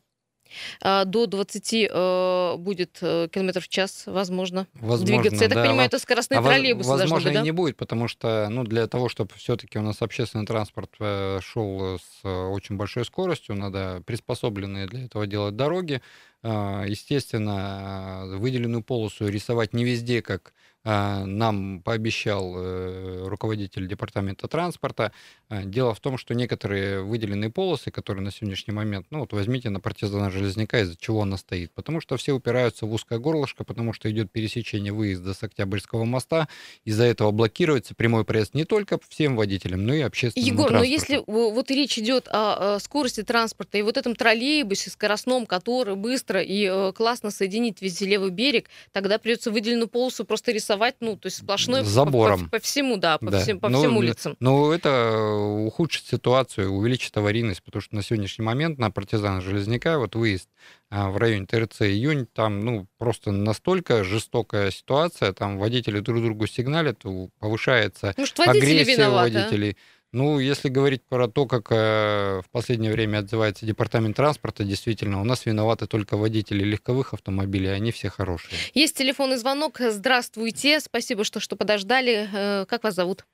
до 0.81 1.25
20 1.25 1.73
э, 1.73 2.55
будет 2.57 2.97
э, 3.01 3.27
километров 3.31 3.65
в 3.65 3.69
час, 3.69 4.03
возможно, 4.05 4.67
возможно 4.73 5.05
двигаться. 5.05 5.43
Я 5.43 5.49
так 5.49 5.57
да. 5.57 5.65
понимаю, 5.65 5.87
это 5.87 5.99
скоростные 5.99 6.39
а 6.39 6.43
троллейбусы 6.43 6.89
Возможно, 6.89 7.29
быть, 7.29 7.33
да? 7.33 7.41
и 7.41 7.43
не 7.43 7.51
будет, 7.51 7.77
потому 7.77 8.07
что 8.07 8.47
ну, 8.49 8.63
для 8.63 8.87
того, 8.87 9.09
чтобы 9.09 9.31
все-таки 9.35 9.79
у 9.79 9.81
нас 9.81 10.01
общественный 10.01 10.45
транспорт 10.45 10.91
э, 10.99 11.39
шел 11.41 11.99
с 11.99 12.25
очень 12.25 12.77
большой 12.77 13.05
скоростью, 13.05 13.55
надо 13.55 14.01
приспособленные 14.05 14.87
для 14.87 15.05
этого 15.05 15.27
делать 15.27 15.55
дороги. 15.55 16.01
А, 16.43 16.85
естественно, 16.85 18.23
выделенную 18.37 18.81
полосу 18.81 19.27
рисовать 19.27 19.73
не 19.73 19.83
везде, 19.83 20.23
как 20.23 20.53
а, 20.53 20.53
нам 20.83 21.81
пообещал 21.83 22.55
э, 22.57 23.27
руководитель 23.27 23.87
департамента 23.87 24.47
транспорта. 24.47 25.11
А, 25.47 25.63
дело 25.63 25.93
в 25.93 25.99
том, 25.99 26.17
что 26.17 26.33
некоторые 26.33 27.03
выделенные 27.03 27.51
полосы, 27.51 27.91
которые 27.91 28.23
на 28.23 28.31
сегодняшний 28.31 28.73
момент, 28.73 29.05
ну 29.11 29.19
вот 29.19 29.31
возьмите 29.31 29.69
на 29.69 29.79
партизана 29.79 30.31
Железняка, 30.31 30.79
из-за 30.79 30.97
чего 30.97 31.21
она 31.21 31.37
стоит. 31.37 31.71
Потому 31.73 32.01
что 32.01 32.17
все 32.17 32.33
упираются 32.33 32.87
в 32.87 32.93
узкое 32.93 33.19
горлышко, 33.19 33.63
потому 33.63 33.93
что 33.93 34.09
идет 34.09 34.31
пересечение 34.31 34.91
выезда 34.91 35.35
с 35.35 35.43
Октябрьского 35.43 36.03
моста. 36.03 36.47
Из-за 36.83 37.03
этого 37.03 37.29
блокируется 37.29 37.93
прямой 37.93 38.25
проезд 38.25 38.55
не 38.55 38.65
только 38.65 38.99
всем 39.07 39.35
водителям, 39.35 39.85
но 39.85 39.93
и 39.93 40.01
общественному 40.01 40.51
Егор, 40.51 40.69
транспорту. 40.69 40.89
но 40.89 40.91
если 40.91 41.23
вот 41.27 41.69
речь 41.69 41.99
идет 41.99 42.27
о 42.27 42.79
скорости 42.79 43.21
транспорта 43.21 43.77
и 43.77 43.83
вот 43.83 43.97
этом 43.97 44.15
троллейбусе 44.15 44.89
скоростном, 44.89 45.45
который 45.45 45.95
быстро 45.95 46.41
и 46.41 46.65
э, 46.65 46.91
классно 46.93 47.29
соединит 47.29 47.81
весь 47.81 48.01
левый 48.01 48.31
берег, 48.31 48.67
тогда 48.91 49.19
придется 49.19 49.51
выделенную 49.51 49.87
полосу 49.87 50.25
просто 50.25 50.51
рисовать 50.51 50.70
рисовать, 50.71 50.95
ну, 50.99 51.17
то 51.17 51.27
есть 51.27 51.37
сплошной 51.37 51.83
забором. 51.83 52.45
По, 52.45 52.45
по, 52.45 52.51
по 52.57 52.63
всему, 52.63 52.97
да, 52.97 53.17
по, 53.17 53.31
да. 53.31 53.39
Всем, 53.39 53.59
по 53.59 53.69
ну, 53.69 53.79
всем 53.79 53.97
улицам. 53.97 54.35
Ну, 54.39 54.71
это 54.71 55.33
ухудшит 55.33 56.05
ситуацию, 56.05 56.71
увеличит 56.71 57.15
аварийность, 57.17 57.63
потому 57.63 57.81
что 57.81 57.95
на 57.95 58.03
сегодняшний 58.03 58.45
момент 58.45 58.79
на 58.79 58.91
партизана 58.91 59.41
Железняка 59.41 59.97
вот 59.97 60.15
выезд 60.15 60.49
а, 60.89 61.09
в 61.09 61.17
районе 61.17 61.45
ТРЦ 61.45 61.81
июнь, 61.81 62.27
там, 62.33 62.61
ну, 62.61 62.87
просто 62.97 63.31
настолько 63.31 64.03
жестокая 64.03 64.71
ситуация, 64.71 65.33
там 65.33 65.57
водители 65.57 65.99
друг 65.99 66.21
другу 66.23 66.47
сигналят, 66.47 67.03
повышается 67.39 68.13
Может, 68.17 68.39
агрессия 68.39 68.95
виноваты, 68.95 69.33
водителей. 69.33 69.71
А? 69.71 70.00
Ну, 70.13 70.39
если 70.39 70.67
говорить 70.67 71.03
про 71.07 71.29
то, 71.29 71.45
как 71.45 71.71
э, 71.71 72.41
в 72.41 72.49
последнее 72.51 72.91
время 72.91 73.19
отзывается 73.19 73.65
департамент 73.65 74.17
транспорта, 74.17 74.65
действительно, 74.65 75.21
у 75.21 75.23
нас 75.23 75.45
виноваты 75.45 75.87
только 75.87 76.17
водители 76.17 76.65
легковых 76.65 77.13
автомобилей, 77.13 77.69
а 77.69 77.75
они 77.75 77.93
все 77.93 78.09
хорошие. 78.09 78.59
Есть 78.73 78.97
телефонный 78.97 79.37
звонок. 79.37 79.77
Здравствуйте, 79.79 80.81
спасибо, 80.81 81.23
что, 81.23 81.39
что 81.39 81.55
подождали. 81.55 82.27
Э, 82.33 82.65
как 82.65 82.83
вас 82.83 82.95
зовут? 82.95 83.25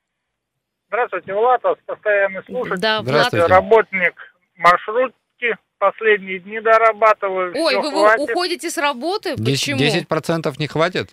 Здравствуйте, 0.86 1.34
Влад, 1.34 1.62
постоянный 1.84 2.44
слушатель. 2.44 2.80
Да, 2.80 3.02
Здравствуйте. 3.02 3.46
Работник 3.46 4.14
маршрутки, 4.56 5.56
последние 5.78 6.38
дни 6.38 6.60
дорабатываю. 6.60 7.54
Ой, 7.56 7.74
вы, 7.74 7.90
вы 7.90 8.24
уходите 8.24 8.70
с 8.70 8.78
работы? 8.78 9.34
10, 9.36 9.76
Почему? 9.76 9.80
10% 9.80 10.54
не 10.58 10.68
хватит? 10.68 11.10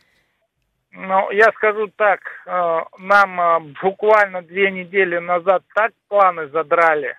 Ну, 0.97 1.29
я 1.31 1.51
скажу 1.55 1.91
так, 1.97 2.21
э, 2.45 2.79
нам 2.99 3.41
э, 3.41 3.59
буквально 3.81 4.41
две 4.41 4.71
недели 4.71 5.17
назад 5.17 5.63
так 5.75 5.91
планы 6.07 6.47
задрали, 6.47 7.17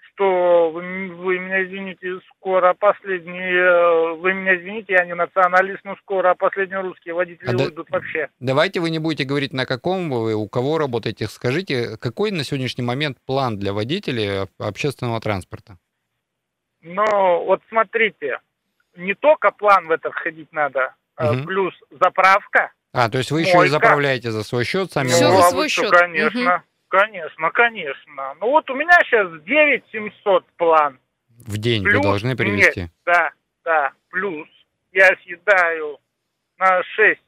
что 0.00 0.70
вы, 0.70 1.08
вы 1.08 1.40
меня 1.40 1.64
извините, 1.64 2.20
скоро 2.36 2.74
последние, 2.74 3.52
э, 3.52 4.14
вы 4.14 4.32
меня 4.32 4.56
извините, 4.56 4.92
я 4.92 5.04
не 5.04 5.16
националист, 5.16 5.80
но 5.82 5.96
скоро 5.96 6.36
последние 6.36 6.80
русские 6.80 7.14
водители 7.14 7.48
а 7.48 7.50
уйдут 7.50 7.88
да, 7.90 7.98
вообще. 7.98 8.28
Давайте 8.38 8.78
вы 8.78 8.90
не 8.90 9.00
будете 9.00 9.24
говорить, 9.24 9.52
на 9.52 9.66
каком 9.66 10.08
вы, 10.08 10.34
у 10.34 10.48
кого 10.48 10.78
работаете. 10.78 11.26
Скажите, 11.26 11.96
какой 11.96 12.30
на 12.30 12.44
сегодняшний 12.44 12.84
момент 12.84 13.18
план 13.26 13.58
для 13.58 13.72
водителей 13.72 14.46
общественного 14.60 15.20
транспорта? 15.20 15.78
Но 16.82 17.44
вот 17.44 17.60
смотрите, 17.70 18.38
не 18.96 19.14
только 19.14 19.50
план 19.50 19.88
в 19.88 19.90
этот 19.90 20.14
ходить 20.14 20.52
надо, 20.52 20.94
угу. 21.18 21.44
плюс 21.44 21.74
заправка. 21.90 22.72
А, 22.92 23.08
то 23.08 23.18
есть 23.18 23.30
вы 23.30 23.42
еще 23.42 23.64
и 23.64 23.68
заправляете 23.68 24.30
за 24.30 24.42
свой 24.42 24.64
счет 24.64 24.92
сами? 24.92 25.08
Все 25.08 25.30
за 25.30 25.42
свой 25.42 25.68
счет. 25.68 25.90
Конечно, 25.90 26.56
угу. 26.56 26.62
конечно, 26.88 27.50
конечно. 27.50 28.34
Ну 28.40 28.50
вот 28.50 28.68
у 28.70 28.74
меня 28.74 28.98
сейчас 29.04 29.28
9 29.42 29.84
700 29.92 30.44
план. 30.56 30.98
В 31.46 31.58
день 31.58 31.84
плюс, 31.84 31.96
вы 31.96 32.02
должны 32.02 32.36
привезти? 32.36 32.80
Нет, 32.82 32.90
да, 33.06 33.30
да, 33.64 33.92
плюс 34.10 34.48
я 34.92 35.08
съедаю 35.22 35.98
на 36.58 36.82
6 36.96 37.20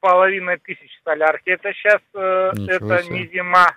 половиной 0.00 0.58
тысяч 0.58 0.90
солярки. 1.02 1.48
Это 1.48 1.72
сейчас, 1.72 2.00
э, 2.14 2.52
это 2.68 3.02
себе. 3.02 3.18
не 3.20 3.26
зима. 3.28 3.74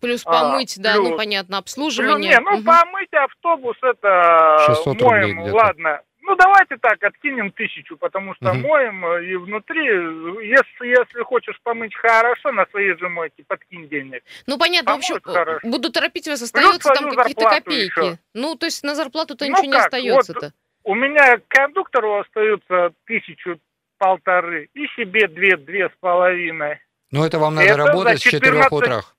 Плюс 0.00 0.22
а, 0.24 0.30
помыть, 0.30 0.78
а, 0.78 0.82
да, 0.82 0.94
ну, 0.94 1.00
плюс, 1.00 1.10
ну 1.10 1.16
понятно, 1.16 1.58
обслуживание. 1.58 2.36
Плюс, 2.36 2.44
не, 2.44 2.50
ну 2.50 2.56
угу. 2.58 2.64
помыть 2.64 3.12
автобус 3.12 3.76
это 3.82 4.94
моем, 5.04 5.40
ладно. 5.52 6.00
Ну 6.26 6.34
давайте 6.34 6.76
так, 6.78 7.02
откинем 7.04 7.52
тысячу, 7.52 7.96
потому 7.96 8.34
что 8.34 8.50
угу. 8.50 8.58
моем 8.58 9.06
э, 9.06 9.26
и 9.26 9.36
внутри, 9.36 9.84
если, 9.84 10.88
если 10.88 11.22
хочешь 11.22 11.58
помыть 11.62 11.94
хорошо, 11.94 12.50
на 12.50 12.66
своей 12.66 12.96
же 12.98 13.08
мойке 13.08 13.44
подкинь 13.46 13.88
денег. 13.88 14.24
Ну 14.46 14.58
понятно, 14.58 14.92
Помоют 14.92 15.06
в 15.08 15.16
общем, 15.16 15.32
хорошо. 15.32 15.60
буду 15.62 15.92
торопить 15.92 16.26
вас, 16.26 16.42
остается 16.42 16.92
там 16.92 17.14
какие-то 17.14 17.48
копейки. 17.48 17.98
Еще. 17.98 18.18
Ну 18.34 18.56
то 18.56 18.66
есть 18.66 18.82
на 18.82 18.96
зарплату-то 18.96 19.44
ну, 19.44 19.52
ничего 19.52 19.62
как? 19.62 19.72
не 19.72 19.78
остается-то. 19.78 20.46
Вот 20.46 20.52
у 20.86 20.94
меня 20.94 21.40
кондуктору 21.48 22.20
остается 22.20 22.92
тысячу 23.06 23.60
полторы 23.98 24.68
и 24.74 24.86
себе 24.96 25.28
две, 25.28 25.56
две 25.56 25.88
с 25.88 25.92
половиной. 26.00 26.80
Ну 27.10 27.24
это 27.24 27.38
вам 27.38 27.54
надо 27.54 27.68
это 27.68 27.76
работать 27.78 28.20
14, 28.20 28.22
с 28.22 28.30
четырех 28.30 28.72
утрах. 28.72 29.16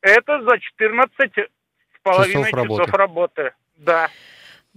Это 0.00 0.42
за 0.42 0.58
14 0.58 1.32
с 1.34 2.02
половиной 2.02 2.50
часов, 2.50 2.68
часов 2.68 2.78
работы. 2.78 2.92
работы. 2.96 3.54
Да. 3.76 4.10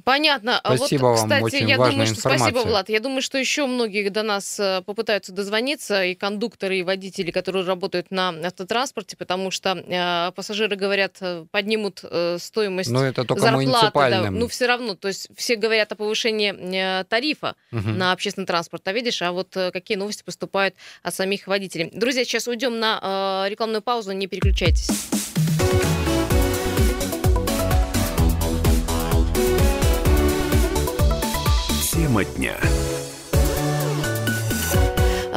Понятно. 0.05 0.59
А 0.59 0.77
спасибо 0.77 1.07
вот, 1.07 1.15
кстати, 1.15 1.31
вам, 1.31 1.43
очень 1.43 1.67
я 1.67 1.77
думаю, 1.77 2.05
что 2.05 2.19
спасибо, 2.19 2.59
Влад. 2.59 2.89
Я 2.89 3.00
думаю, 3.00 3.24
что 3.24 3.39
еще 3.39 3.65
многие 3.65 4.07
до 4.09 4.21
нас 4.21 4.59
э, 4.59 4.83
попытаются 4.85 5.31
дозвониться, 5.31 6.05
и 6.05 6.13
кондукторы, 6.13 6.77
и 6.77 6.83
водители, 6.83 7.31
которые 7.31 7.65
работают 7.65 8.12
на 8.12 8.29
автотранспорте, 8.29 9.17
потому 9.17 9.50
что 9.50 9.71
э, 9.71 10.31
пассажиры 10.33 10.75
говорят, 10.75 11.17
э, 11.21 11.45
поднимут 11.50 12.01
э, 12.03 12.38
стоимость 12.39 12.91
Но 12.91 13.03
это 13.03 13.24
только 13.24 13.41
зарплаты. 13.41 13.91
Да, 14.12 14.29
ну, 14.29 14.47
все 14.47 14.67
равно. 14.67 14.93
То 14.93 15.07
есть 15.07 15.29
все 15.35 15.55
говорят 15.55 15.91
о 15.91 15.95
повышении 15.95 16.53
э, 16.53 17.03
тарифа 17.05 17.55
угу. 17.71 17.89
на 17.89 18.12
общественный 18.12 18.45
транспорт. 18.45 18.88
А 18.88 18.93
видишь, 18.93 19.24
а 19.24 19.31
вот 19.31 19.57
э, 19.57 19.71
какие 19.71 19.97
новости 19.97 20.21
поступают 20.21 20.75
от 21.01 21.15
самих 21.15 21.47
водителей. 21.47 21.89
Друзья, 21.91 22.24
сейчас 22.25 22.47
уйдем 22.47 22.79
на 22.79 23.45
э, 23.47 23.50
рекламную 23.50 23.81
паузу, 23.81 24.12
не 24.12 24.27
переключайтесь. 24.27 24.88
Тема 32.15 32.24
дня. 32.24 32.75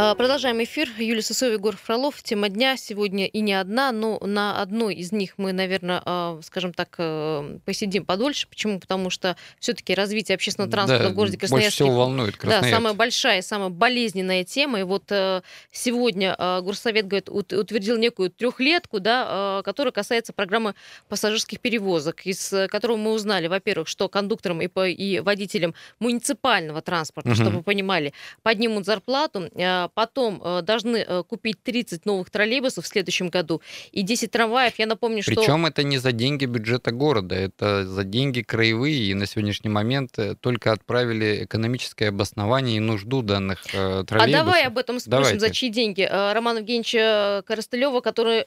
А, 0.00 0.14
продолжаем 0.14 0.62
эфир. 0.62 0.88
Юлия 0.96 1.22
Сысоева, 1.22 1.54
Егор 1.54 1.76
Фролов. 1.76 2.22
Тема 2.22 2.48
дня 2.48 2.76
сегодня 2.76 3.26
и 3.26 3.40
не 3.40 3.52
одна, 3.54 3.90
но 3.90 4.20
на 4.20 4.62
одной 4.62 4.94
из 4.94 5.10
них 5.10 5.32
мы, 5.38 5.50
наверное, 5.50 6.00
а, 6.04 6.38
скажем 6.44 6.72
так, 6.72 6.94
э, 6.98 7.58
посидим 7.64 8.04
подольше. 8.04 8.46
Почему? 8.46 8.78
Потому 8.78 9.10
что 9.10 9.36
все-таки 9.58 9.96
развитие 9.96 10.36
общественного 10.36 10.70
транспорта 10.70 11.06
да, 11.06 11.10
в 11.10 11.14
городе 11.14 11.36
Красноярске... 11.36 11.82
Больше 11.82 11.90
всего 11.90 11.98
волнует 11.98 12.36
Красноярск. 12.36 12.70
Да, 12.70 12.76
самая 12.76 12.94
большая, 12.94 13.42
самая 13.42 13.70
болезненная 13.70 14.44
тема. 14.44 14.78
И 14.78 14.84
вот 14.84 15.10
э, 15.10 15.42
сегодня 15.72 16.36
э, 16.38 16.60
Горсовет, 16.60 17.08
говорит, 17.08 17.28
утвердил 17.28 17.98
некую 17.98 18.30
трехлетку, 18.30 19.00
да, 19.00 19.62
которая 19.64 19.90
касается 19.90 20.32
программы 20.32 20.76
пассажирских 21.08 21.58
перевозок, 21.58 22.24
из 22.24 22.54
которого 22.70 22.98
мы 22.98 23.10
узнали, 23.10 23.48
во-первых, 23.48 23.88
что 23.88 24.08
кондукторам 24.08 24.62
и, 24.62 24.68
и 24.92 25.18
водителям 25.18 25.74
муниципального 25.98 26.82
транспорта, 26.82 27.30
угу. 27.30 27.34
чтобы 27.34 27.56
вы 27.56 27.62
понимали, 27.64 28.12
поднимут 28.44 28.86
зарплату 28.86 29.50
потом 29.88 30.40
э, 30.44 30.62
должны 30.62 30.98
э, 30.98 31.22
купить 31.22 31.62
30 31.62 32.06
новых 32.06 32.30
троллейбусов 32.30 32.84
в 32.84 32.88
следующем 32.88 33.28
году 33.28 33.62
и 33.92 34.02
10 34.02 34.30
трамваев. 34.30 34.78
Я 34.78 34.86
напомню, 34.86 35.22
что... 35.22 35.34
Причем 35.34 35.66
это 35.66 35.82
не 35.82 35.98
за 35.98 36.12
деньги 36.12 36.44
бюджета 36.46 36.90
города, 36.90 37.34
это 37.34 37.86
за 37.86 38.04
деньги 38.04 38.42
краевые, 38.42 39.10
и 39.10 39.14
на 39.14 39.26
сегодняшний 39.26 39.70
момент 39.70 40.18
э, 40.18 40.34
только 40.40 40.72
отправили 40.72 41.44
экономическое 41.44 42.08
обоснование 42.08 42.76
и 42.76 42.80
нужду 42.80 43.22
данных 43.22 43.62
троллейбусов. 43.62 44.22
А 44.22 44.26
давай 44.26 44.64
об 44.64 44.78
этом 44.78 45.00
спросим, 45.00 45.10
Давайте. 45.10 45.40
за 45.40 45.50
чьи 45.50 45.68
деньги. 45.68 46.08
Роман 46.10 46.58
Евгеньевич 46.58 47.44
Коростылева, 47.46 48.00
который 48.00 48.42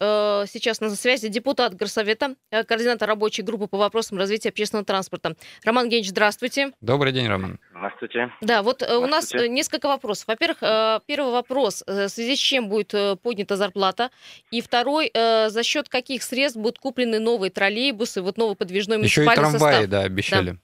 сейчас 0.47 0.81
на 0.81 0.89
связи, 0.95 1.27
депутат 1.27 1.75
Горсовета, 1.75 2.35
координатор 2.49 3.07
рабочей 3.07 3.41
группы 3.41 3.67
по 3.67 3.77
вопросам 3.77 4.17
развития 4.17 4.49
общественного 4.49 4.85
транспорта. 4.85 5.35
Роман 5.63 5.85
Евгеньевич, 5.85 6.09
здравствуйте. 6.11 6.71
Добрый 6.81 7.13
день, 7.13 7.27
Роман. 7.27 7.59
Здравствуйте. 7.81 8.31
Да, 8.41 8.61
вот 8.61 8.83
у 8.83 9.07
нас 9.07 9.33
несколько 9.33 9.87
вопросов. 9.87 10.27
Во-первых, 10.27 10.59
первый 10.59 11.21
первый 11.21 11.31
вопрос, 11.31 11.83
э, 11.87 12.05
в 12.05 12.09
связи 12.09 12.35
с 12.35 12.39
чем 12.39 12.67
будет 12.67 12.93
э, 12.93 13.15
поднята 13.15 13.55
зарплата? 13.55 14.09
И 14.51 14.61
второй, 14.61 15.11
э, 15.13 15.49
за 15.49 15.63
счет 15.63 15.87
каких 15.87 16.23
средств 16.23 16.59
будут 16.59 16.79
куплены 16.79 17.19
новые 17.19 17.51
троллейбусы, 17.51 18.21
вот 18.21 18.37
новый 18.37 18.55
подвижной 18.55 18.97
Еще 18.97 19.21
муниципальный 19.21 19.47
Еще 19.47 19.55
и 19.55 19.59
трамваи, 19.59 19.73
состав? 19.73 19.89
да, 19.89 20.01
обещали. 20.01 20.51
Да. 20.51 20.57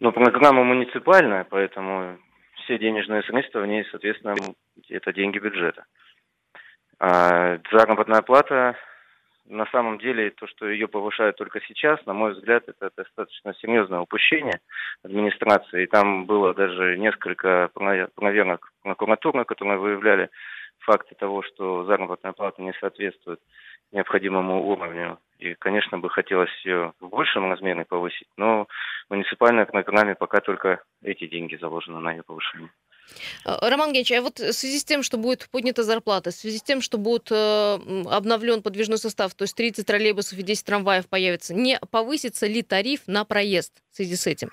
Ну, 0.00 0.12
программа 0.12 0.64
муниципальная, 0.64 1.44
поэтому 1.44 2.18
все 2.64 2.78
денежные 2.78 3.22
средства 3.22 3.60
в 3.60 3.66
ней, 3.66 3.84
соответственно, 3.90 4.34
это 4.88 5.12
деньги 5.12 5.38
бюджета. 5.38 5.84
А 6.98 7.58
заработная 7.70 8.22
плата 8.22 8.76
на 9.46 9.66
самом 9.66 9.98
деле 9.98 10.30
то, 10.30 10.46
что 10.46 10.68
ее 10.68 10.88
повышают 10.88 11.36
только 11.36 11.60
сейчас, 11.60 12.04
на 12.06 12.14
мой 12.14 12.32
взгляд, 12.32 12.64
это 12.68 12.90
достаточно 12.96 13.54
серьезное 13.54 14.00
упущение 14.00 14.60
администрации. 15.02 15.84
И 15.84 15.86
там 15.86 16.26
было 16.26 16.54
даже 16.54 16.96
несколько 16.96 17.70
проверок 18.14 18.72
прокуратуры, 18.82 19.44
которые 19.44 19.78
выявляли 19.78 20.30
факты 20.78 21.14
того, 21.14 21.42
что 21.42 21.84
заработная 21.84 22.32
плата 22.32 22.62
не 22.62 22.72
соответствует 22.80 23.40
необходимому 23.92 24.66
уровню. 24.66 25.18
И, 25.38 25.54
конечно, 25.54 25.98
бы 25.98 26.10
хотелось 26.10 26.50
ее 26.64 26.92
в 27.00 27.08
большем 27.08 27.50
размере 27.50 27.84
повысить, 27.84 28.28
но 28.36 28.66
в 29.08 29.10
муниципальной 29.10 29.66
программе 29.66 30.14
пока 30.14 30.40
только 30.40 30.82
эти 31.02 31.26
деньги 31.26 31.56
заложены 31.56 32.00
на 32.00 32.12
ее 32.12 32.22
повышение. 32.22 32.70
Э, 33.44 33.68
Роман 33.68 33.92
Генч, 33.92 34.12
а 34.12 34.20
вот 34.20 34.38
в 34.38 34.52
связи 34.52 34.78
с 34.78 34.84
тем, 34.84 35.02
что 35.02 35.18
будет 35.18 35.48
поднята 35.50 35.82
зарплата, 35.82 36.30
в 36.30 36.34
связи 36.34 36.58
с 36.58 36.62
тем, 36.62 36.80
что 36.80 36.98
будет 36.98 37.30
э, 37.30 37.78
обновлен 38.10 38.62
подвижной 38.62 38.98
состав, 38.98 39.34
то 39.34 39.44
есть 39.44 39.56
30 39.56 39.86
троллейбусов 39.86 40.38
и 40.38 40.42
10 40.42 40.66
трамваев 40.66 41.08
появится, 41.08 41.54
не 41.54 41.78
повысится 41.90 42.46
ли 42.46 42.62
тариф 42.62 43.00
на 43.06 43.24
проезд 43.24 43.72
в 43.90 43.96
связи 43.96 44.16
с 44.16 44.26
этим? 44.26 44.50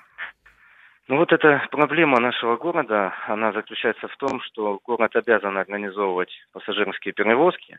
Ну 1.08 1.16
вот 1.16 1.32
эта 1.32 1.66
проблема 1.70 2.20
нашего 2.20 2.56
города, 2.56 3.12
она 3.26 3.52
заключается 3.52 4.08
в 4.08 4.16
том, 4.16 4.40
что 4.40 4.78
город 4.84 5.16
обязан 5.16 5.58
организовывать 5.58 6.30
пассажирские 6.52 7.12
перевозки, 7.12 7.78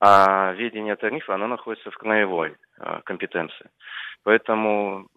а 0.00 0.52
ведение 0.52 0.96
тарифа, 0.96 1.34
оно 1.34 1.48
находится 1.48 1.90
в 1.90 1.96
краевой 1.96 2.56
э, 2.78 3.00
компетенции. 3.04 3.68
Поэтому, 4.22 5.08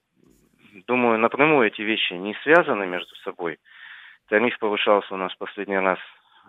думаю, 0.87 1.19
напрямую 1.19 1.67
эти 1.67 1.81
вещи 1.81 2.13
не 2.13 2.35
связаны 2.43 2.85
между 2.85 3.15
собой– 3.17 3.59
Тариф 4.29 4.57
повышался 4.59 5.13
у 5.13 5.17
нас 5.17 5.33
последний 5.35 5.77
раз 5.77 5.99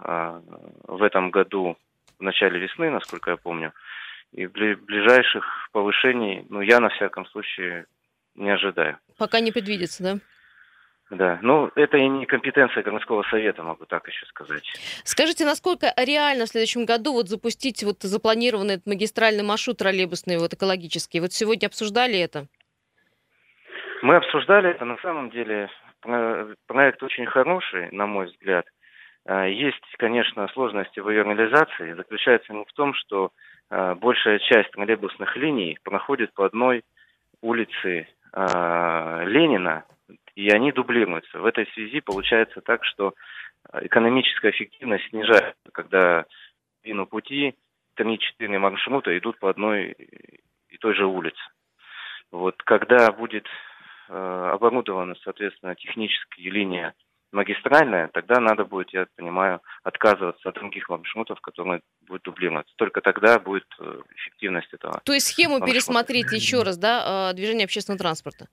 а, 0.03 0.41
в 0.85 1.03
этом 1.03 1.31
году 1.31 1.77
в 2.19 2.23
начале 2.23 2.59
весны, 2.59 2.91
насколько 2.91 3.31
я 3.31 3.37
помню. 3.37 3.73
И 4.33 4.47
ближайших 4.47 5.69
повышений, 5.73 6.47
ну, 6.49 6.61
я 6.61 6.81
на 6.81 6.89
всяком 6.91 7.27
случае 7.27 7.87
не 8.35 8.51
ожидаю. 8.51 8.99
Пока 9.19 9.41
не 9.41 9.53
предвидится, 9.53 10.03
да? 10.03 10.19
Да, 11.09 11.39
ну 11.41 11.71
это 11.77 11.99
и 11.99 12.09
не 12.09 12.27
компетенция 12.27 12.83
городского 12.83 13.23
совета, 13.31 13.63
могу 13.63 13.87
так 13.87 14.09
еще 14.09 14.27
сказать. 14.27 14.65
Скажите, 15.05 15.45
насколько 15.45 15.93
реально 15.97 16.47
в 16.47 16.49
следующем 16.49 16.85
году 16.85 17.13
вот 17.13 17.29
запустить 17.29 17.85
вот 17.85 18.03
запланированный 18.03 18.75
этот 18.75 18.87
магистральный 18.87 19.45
маршрут 19.45 19.79
троллейбусный, 19.79 20.37
вот 20.39 20.53
экологический? 20.53 21.21
Вот 21.21 21.33
сегодня 21.33 21.69
обсуждали 21.69 22.19
это? 22.19 22.49
Мы 24.03 24.17
обсуждали 24.17 24.71
это, 24.71 24.85
на 24.85 24.99
самом 24.99 25.31
деле 25.31 25.71
проект 26.67 27.03
очень 27.03 27.27
хороший, 27.27 27.91
на 27.93 28.07
мой 28.07 28.27
взгляд. 28.27 28.67
А, 29.27 29.47
есть, 29.47 29.83
конечно, 29.99 30.49
сложности 30.49 31.01
в 31.01 31.11
ее 31.11 31.25
реализации. 31.25 31.95
Заключается 31.95 32.53
не 32.53 32.65
в 32.65 32.73
том, 32.73 32.95
что 32.95 33.33
а, 33.71 33.95
большая 33.95 34.39
часть 34.39 34.71
троллейбусных 34.71 35.37
линий 35.37 35.79
проходит 35.83 36.33
по 36.35 36.47
одной 36.47 36.83
улице 37.43 38.09
а, 38.33 39.25
Ленина, 39.25 39.85
и 40.35 40.49
они 40.51 40.73
дублируются. 40.73 41.41
В 41.41 41.47
этой 41.47 41.67
связи 41.75 42.01
получается 42.01 42.61
так, 42.61 42.85
что 42.85 43.15
экономическая 43.73 44.51
эффективность 44.51 45.09
снижается, 45.09 45.71
когда 45.73 46.25
половину 46.83 47.07
пути 47.07 47.57
3-4 47.99 48.59
маршрута 48.59 49.17
идут 49.19 49.39
по 49.41 49.51
одной 49.51 49.97
и 50.69 50.79
той 50.79 50.95
же 50.95 51.07
улице. 51.07 51.41
Вот 52.31 52.63
когда 52.63 53.11
будет 53.11 53.47
оборудована, 54.09 55.15
соответственно, 55.23 55.75
техническая 55.75 56.51
линия 56.51 56.95
магистральная, 57.33 58.09
тогда 58.09 58.41
надо 58.41 58.65
будет, 58.65 58.93
я 58.93 59.07
понимаю, 59.17 59.61
отказываться 59.83 60.49
от 60.49 60.55
других 60.55 60.89
маршрутов, 60.89 61.41
которые 61.41 61.83
будут 62.07 62.23
дублироваться. 62.23 62.73
Только 62.77 63.01
тогда 63.01 63.39
будет 63.39 63.67
э, 63.79 64.01
эффективность 64.15 64.73
этого. 64.73 65.01
То 65.05 65.13
есть 65.13 65.27
схему 65.27 65.59
маршрута. 65.59 65.73
пересмотреть 65.73 66.33
еще 66.33 66.63
раз, 66.63 66.79
да, 66.79 67.33
движение 67.33 67.65
общественного 67.65 67.99
транспорта? 67.99 68.49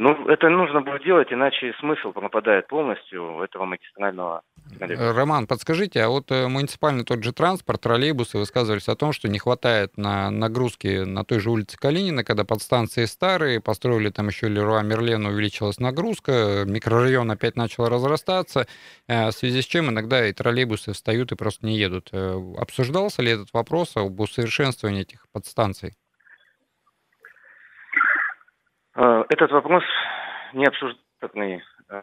Ну, 0.00 0.28
это 0.28 0.48
нужно 0.48 0.80
будет 0.80 1.02
делать, 1.02 1.32
иначе 1.32 1.74
смысл 1.80 2.12
пропадает 2.12 2.68
полностью 2.68 3.42
этого 3.42 3.64
магистрального 3.64 4.42
э, 4.78 5.10
Роман, 5.10 5.48
подскажите, 5.48 6.00
а 6.02 6.08
вот 6.08 6.30
э, 6.30 6.46
муниципальный 6.46 7.02
тот 7.02 7.24
же 7.24 7.32
транспорт, 7.32 7.80
троллейбусы 7.80 8.38
высказывались 8.38 8.86
о 8.86 8.94
том, 8.94 9.12
что 9.12 9.26
не 9.26 9.40
хватает 9.40 9.96
на 9.96 10.30
нагрузки 10.30 11.02
на 11.02 11.24
той 11.24 11.40
же 11.40 11.50
улице 11.50 11.76
Калинина, 11.76 12.22
когда 12.22 12.44
подстанции 12.44 13.06
старые, 13.06 13.60
построили 13.60 14.10
там 14.10 14.28
еще 14.28 14.46
Леруа 14.46 14.82
Мерлен, 14.82 15.26
увеличилась 15.26 15.80
нагрузка, 15.80 16.62
микрорайон 16.64 17.28
опять 17.32 17.56
начал 17.56 17.88
разрастаться, 17.88 18.68
э, 19.08 19.30
в 19.30 19.32
связи 19.32 19.62
с 19.62 19.66
чем 19.66 19.90
иногда 19.90 20.24
и 20.28 20.32
троллейбусы 20.32 20.92
встают 20.92 21.32
и 21.32 21.34
просто 21.34 21.66
не 21.66 21.76
едут. 21.76 22.10
Обсуждался 22.56 23.20
ли 23.22 23.32
этот 23.32 23.52
вопрос 23.52 23.96
об 23.96 24.20
усовершенствовании 24.20 25.02
этих 25.02 25.26
подстанций? 25.32 25.94
Э, 29.00 29.24
этот 29.28 29.52
вопрос 29.52 29.84
не 30.52 30.66
обсужденный 30.66 31.62
э, 31.88 32.02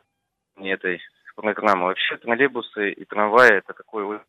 не 0.56 0.70
этой 0.70 1.02
программы. 1.36 1.88
Вообще 1.88 2.16
троллейбусы 2.16 2.92
и 2.92 3.04
трамваи 3.04 3.56
это 3.56 3.74
такой 3.74 4.22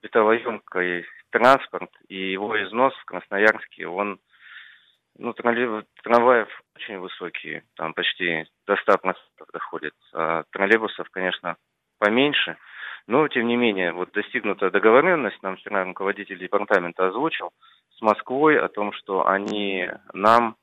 бытовоемкий 0.00 1.04
транспорт, 1.28 1.90
и 2.08 2.32
его 2.32 2.56
износ 2.64 2.94
в 2.94 3.04
Красноярске, 3.04 3.86
он, 3.86 4.18
ну, 5.18 5.34
трамваев 5.34 6.48
очень 6.74 6.98
высокий, 7.00 7.62
там 7.76 7.92
почти 7.92 8.46
до 8.66 8.76
100% 8.76 9.14
доходит. 9.52 9.94
А 10.14 10.44
троллейбусов, 10.52 11.10
конечно, 11.10 11.56
поменьше, 11.98 12.56
но, 13.08 13.28
тем 13.28 13.46
не 13.46 13.56
менее, 13.56 13.92
вот 13.92 14.12
достигнута 14.12 14.70
договоренность, 14.70 15.42
нам 15.42 15.56
вчера 15.56 15.84
руководитель 15.84 16.38
департамента 16.38 17.08
озвучил, 17.08 17.52
с 17.98 18.00
Москвой 18.00 18.58
о 18.58 18.68
том, 18.68 18.94
что 18.94 19.28
они 19.28 19.90
нам 20.14 20.56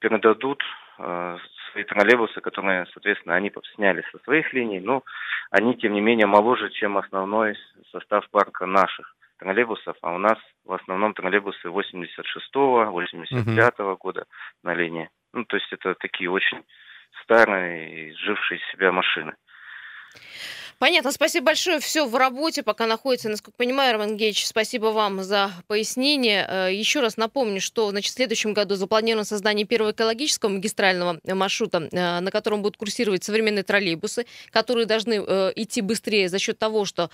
передадут 0.00 0.62
э, 0.98 1.36
свои 1.70 1.84
троллейбусы, 1.84 2.40
которые, 2.40 2.86
соответственно, 2.92 3.36
они 3.36 3.52
сняли 3.74 4.04
со 4.10 4.18
своих 4.24 4.52
линий, 4.52 4.80
но 4.80 5.04
они, 5.50 5.76
тем 5.76 5.92
не 5.92 6.00
менее, 6.00 6.26
моложе, 6.26 6.70
чем 6.70 6.98
основной 6.98 7.56
состав 7.92 8.28
парка 8.30 8.66
наших 8.66 9.14
троллейбусов, 9.38 9.96
а 10.02 10.12
у 10.12 10.18
нас 10.18 10.38
в 10.64 10.72
основном 10.72 11.14
троллейбусы 11.14 11.68
86-го, 11.68 13.00
85-го 13.00 13.96
года 13.96 14.26
на 14.62 14.74
линии. 14.74 15.08
Ну, 15.32 15.44
то 15.44 15.56
есть 15.56 15.72
это 15.72 15.94
такие 15.94 16.30
очень 16.30 16.64
старые, 17.22 18.14
жившие 18.16 18.60
себя 18.72 18.92
машины. 18.92 19.34
Понятно, 20.80 21.12
спасибо 21.12 21.44
большое. 21.44 21.78
Все 21.78 22.06
в 22.06 22.16
работе, 22.16 22.62
пока 22.62 22.86
находится, 22.86 23.28
насколько 23.28 23.54
понимаю, 23.58 23.92
Роман 23.92 24.16
Геевич, 24.16 24.46
спасибо 24.46 24.86
вам 24.86 25.22
за 25.22 25.50
пояснение. 25.66 26.46
Э, 26.48 26.74
Еще 26.74 27.00
раз 27.00 27.18
напомню, 27.18 27.60
что 27.60 27.90
значит, 27.90 28.14
в 28.14 28.16
следующем 28.16 28.54
году 28.54 28.76
запланировано 28.76 29.26
создание 29.26 29.66
первого 29.66 29.90
экологического 29.90 30.48
магистрального 30.48 31.20
маршрута, 31.22 31.86
э, 31.92 32.20
на 32.20 32.30
котором 32.30 32.62
будут 32.62 32.78
курсировать 32.78 33.22
современные 33.22 33.62
троллейбусы, 33.62 34.24
которые 34.52 34.86
должны 34.86 35.22
э, 35.22 35.52
идти 35.54 35.82
быстрее 35.82 36.30
за 36.30 36.38
счет 36.38 36.58
того, 36.58 36.86
что 36.86 37.10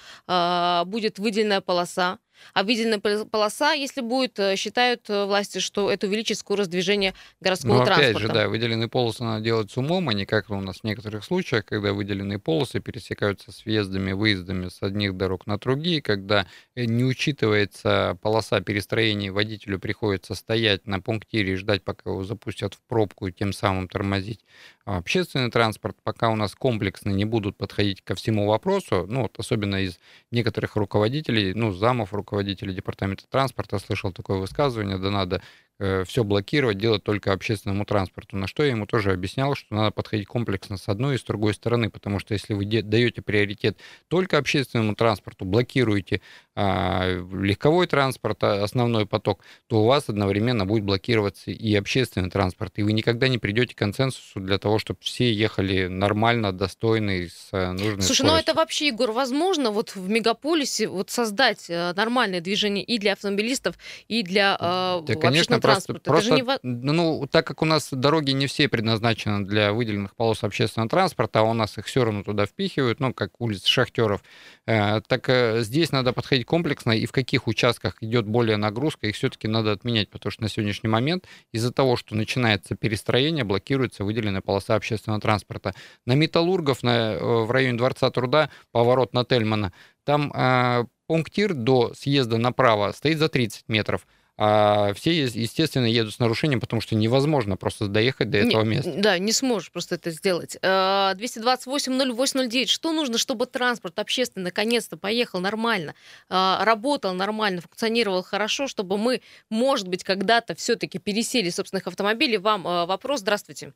будет 0.86 1.18
выделенная 1.18 1.60
полоса 1.60 2.18
а 2.54 2.62
выделенная 2.62 2.98
полоса, 2.98 3.72
если 3.72 4.00
будет, 4.00 4.38
э, 4.38 4.56
считают 4.56 5.08
э, 5.08 5.24
власти, 5.24 5.58
что 5.58 5.90
это 5.90 6.06
увеличит 6.06 6.38
скорость 6.38 6.70
движения 6.70 7.14
городского 7.40 7.78
Но 7.78 7.84
транспорта. 7.84 8.10
опять 8.10 8.22
же, 8.22 8.28
да, 8.28 8.48
выделенные 8.48 8.88
полосы 8.88 9.24
надо 9.24 9.44
делать 9.44 9.70
с 9.70 9.76
умом, 9.76 10.08
а 10.08 10.14
не 10.14 10.26
как 10.26 10.50
у 10.50 10.60
нас 10.60 10.78
в 10.78 10.84
некоторых 10.84 11.24
случаях, 11.24 11.64
когда 11.64 11.92
выделенные 11.92 12.38
полосы 12.38 12.80
пересекаются 12.80 13.52
с 13.52 13.64
въездами, 13.64 14.12
выездами 14.12 14.68
с 14.68 14.82
одних 14.82 15.16
дорог 15.16 15.46
на 15.46 15.58
другие, 15.58 16.02
когда 16.02 16.46
э, 16.74 16.84
не 16.84 17.04
учитывается 17.04 18.18
полоса 18.22 18.60
перестроения, 18.60 19.32
водителю 19.32 19.78
приходится 19.78 20.34
стоять 20.34 20.86
на 20.86 21.00
пунктире 21.00 21.54
и 21.54 21.56
ждать, 21.56 21.82
пока 21.82 22.10
его 22.10 22.24
запустят 22.24 22.74
в 22.74 22.80
пробку 22.88 23.26
и 23.26 23.32
тем 23.32 23.52
самым 23.52 23.88
тормозить. 23.88 24.40
А 24.84 24.98
общественный 24.98 25.50
транспорт, 25.50 25.96
пока 26.04 26.28
у 26.28 26.36
нас 26.36 26.54
комплексно 26.54 27.10
не 27.10 27.24
будут 27.24 27.56
подходить 27.56 28.02
ко 28.02 28.14
всему 28.14 28.46
вопросу, 28.46 29.06
ну, 29.08 29.22
вот 29.22 29.38
особенно 29.38 29.82
из 29.82 29.98
некоторых 30.30 30.76
руководителей, 30.76 31.54
ну, 31.54 31.72
замов 31.72 32.12
руководителей 32.12 32.25
департамента 32.32 33.24
транспорта 33.28 33.78
слышал 33.78 34.12
такое 34.12 34.38
высказывание, 34.38 34.98
да 34.98 35.10
надо 35.10 35.42
Э, 35.78 36.04
все 36.04 36.24
блокировать, 36.24 36.78
делать 36.78 37.04
только 37.04 37.34
общественному 37.34 37.84
транспорту. 37.84 38.38
На 38.38 38.46
что 38.46 38.62
я 38.62 38.70
ему 38.70 38.86
тоже 38.86 39.12
объяснял, 39.12 39.54
что 39.54 39.74
надо 39.74 39.90
подходить 39.90 40.26
комплексно 40.26 40.78
с 40.78 40.88
одной 40.88 41.16
и 41.16 41.18
с 41.18 41.22
другой 41.22 41.52
стороны, 41.52 41.90
потому 41.90 42.18
что 42.18 42.32
если 42.32 42.54
вы 42.54 42.64
даете 42.64 43.20
приоритет 43.20 43.78
только 44.08 44.38
общественному 44.38 44.94
транспорту, 44.94 45.44
блокируете 45.44 46.22
легковой 46.56 47.86
транспорт, 47.86 48.42
а, 48.42 48.62
основной 48.62 49.04
поток, 49.04 49.44
то 49.66 49.82
у 49.82 49.86
вас 49.86 50.08
одновременно 50.08 50.64
будет 50.64 50.84
блокироваться 50.84 51.50
и 51.50 51.74
общественный 51.74 52.30
транспорт, 52.30 52.72
и 52.76 52.82
вы 52.82 52.92
никогда 52.92 53.28
не 53.28 53.36
придете 53.36 53.74
к 53.74 53.78
консенсусу 53.78 54.40
для 54.40 54.58
того, 54.58 54.78
чтобы 54.78 55.00
все 55.02 55.30
ехали 55.32 55.86
нормально, 55.86 56.52
достойно 56.52 57.18
и 57.18 57.28
с 57.28 57.48
э, 57.52 57.72
нужной 57.72 58.00
Слушай, 58.02 58.02
скоростью. 58.02 58.26
ну 58.26 58.36
это 58.36 58.54
вообще, 58.54 58.86
Егор, 58.86 59.12
возможно 59.12 59.70
вот 59.70 59.94
в 59.94 60.08
мегаполисе 60.08 60.88
вот 60.88 61.10
создать 61.10 61.66
э, 61.68 61.92
нормальное 61.94 62.40
движение 62.40 62.84
и 62.84 62.98
для 62.98 63.12
автомобилистов, 63.12 63.76
и 64.08 64.22
для 64.22 64.56
э, 64.58 65.02
да, 65.06 65.14
конечно, 65.16 65.60
транспорта. 65.60 66.10
Просто, 66.10 66.30
просто 66.30 66.60
не... 66.62 66.92
ну, 66.92 67.28
так 67.30 67.46
как 67.46 67.60
у 67.60 67.66
нас 67.66 67.88
дороги 67.90 68.30
не 68.30 68.46
все 68.46 68.68
предназначены 68.68 69.44
для 69.44 69.74
выделенных 69.74 70.16
полос 70.16 70.42
общественного 70.42 70.88
транспорта, 70.88 71.40
а 71.40 71.42
у 71.42 71.52
нас 71.52 71.76
их 71.76 71.84
все 71.84 72.02
равно 72.02 72.22
туда 72.22 72.46
впихивают, 72.46 72.98
ну, 72.98 73.12
как 73.12 73.32
улицы 73.40 73.68
шахтеров, 73.68 74.22
э, 74.64 75.02
так 75.06 75.28
э, 75.28 75.60
здесь 75.60 75.92
надо 75.92 76.14
подходить 76.14 76.45
комплексно, 76.46 76.92
и 76.92 77.04
в 77.04 77.12
каких 77.12 77.46
участках 77.46 78.02
идет 78.02 78.26
более 78.26 78.56
нагрузка, 78.56 79.06
их 79.06 79.16
все-таки 79.16 79.48
надо 79.48 79.72
отменять, 79.72 80.08
потому 80.08 80.30
что 80.30 80.42
на 80.42 80.48
сегодняшний 80.48 80.88
момент 80.88 81.26
из-за 81.52 81.72
того, 81.72 81.96
что 81.96 82.14
начинается 82.14 82.74
перестроение, 82.76 83.44
блокируется 83.44 84.04
выделенная 84.04 84.40
полоса 84.40 84.74
общественного 84.74 85.20
транспорта. 85.20 85.74
На 86.06 86.14
Металлургов, 86.14 86.82
на, 86.82 87.14
э, 87.14 87.18
в 87.18 87.50
районе 87.50 87.76
Дворца 87.76 88.10
труда, 88.10 88.50
поворот 88.72 89.12
на 89.12 89.24
Тельмана, 89.24 89.72
там 90.04 90.32
э, 90.34 90.86
пунктир 91.06 91.54
до 91.54 91.92
съезда 91.94 92.38
направо 92.38 92.92
стоит 92.92 93.18
за 93.18 93.28
30 93.28 93.68
метров 93.68 94.06
а 94.38 94.92
все, 94.92 95.24
естественно, 95.24 95.86
едут 95.86 96.14
с 96.14 96.18
нарушением, 96.18 96.60
потому 96.60 96.82
что 96.82 96.94
невозможно 96.94 97.56
просто 97.56 97.88
доехать 97.88 98.28
до 98.28 98.36
этого 98.38 98.62
не, 98.62 98.76
места. 98.76 98.92
Да, 98.96 99.18
не 99.18 99.32
сможешь 99.32 99.72
просто 99.72 99.94
это 99.94 100.10
сделать. 100.10 100.58
228-08-09. 100.62 102.64
А, 102.64 102.66
что 102.66 102.92
нужно, 102.92 103.16
чтобы 103.16 103.46
транспорт 103.46 103.98
общественный 103.98 104.44
наконец-то 104.44 104.98
поехал 104.98 105.40
нормально, 105.40 105.94
а, 106.28 106.62
работал 106.64 107.14
нормально, 107.14 107.62
функционировал 107.62 108.22
хорошо, 108.22 108.66
чтобы 108.66 108.98
мы, 108.98 109.22
может 109.48 109.88
быть, 109.88 110.04
когда-то 110.04 110.54
все-таки 110.54 110.98
пересели 110.98 111.48
собственных 111.48 111.86
автомобилей? 111.86 112.36
Вам 112.36 112.66
а, 112.66 112.84
вопрос. 112.84 113.20
Здравствуйте. 113.20 113.72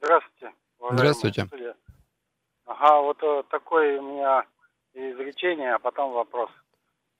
Здравствуйте. 0.00 0.52
Здравствуйте. 0.92 1.46
Ага, 2.64 3.00
вот 3.00 3.22
э, 3.22 3.42
такое 3.50 4.00
у 4.00 4.02
меня 4.02 4.44
изречение, 4.94 5.74
а 5.74 5.78
потом 5.78 6.12
вопрос 6.12 6.50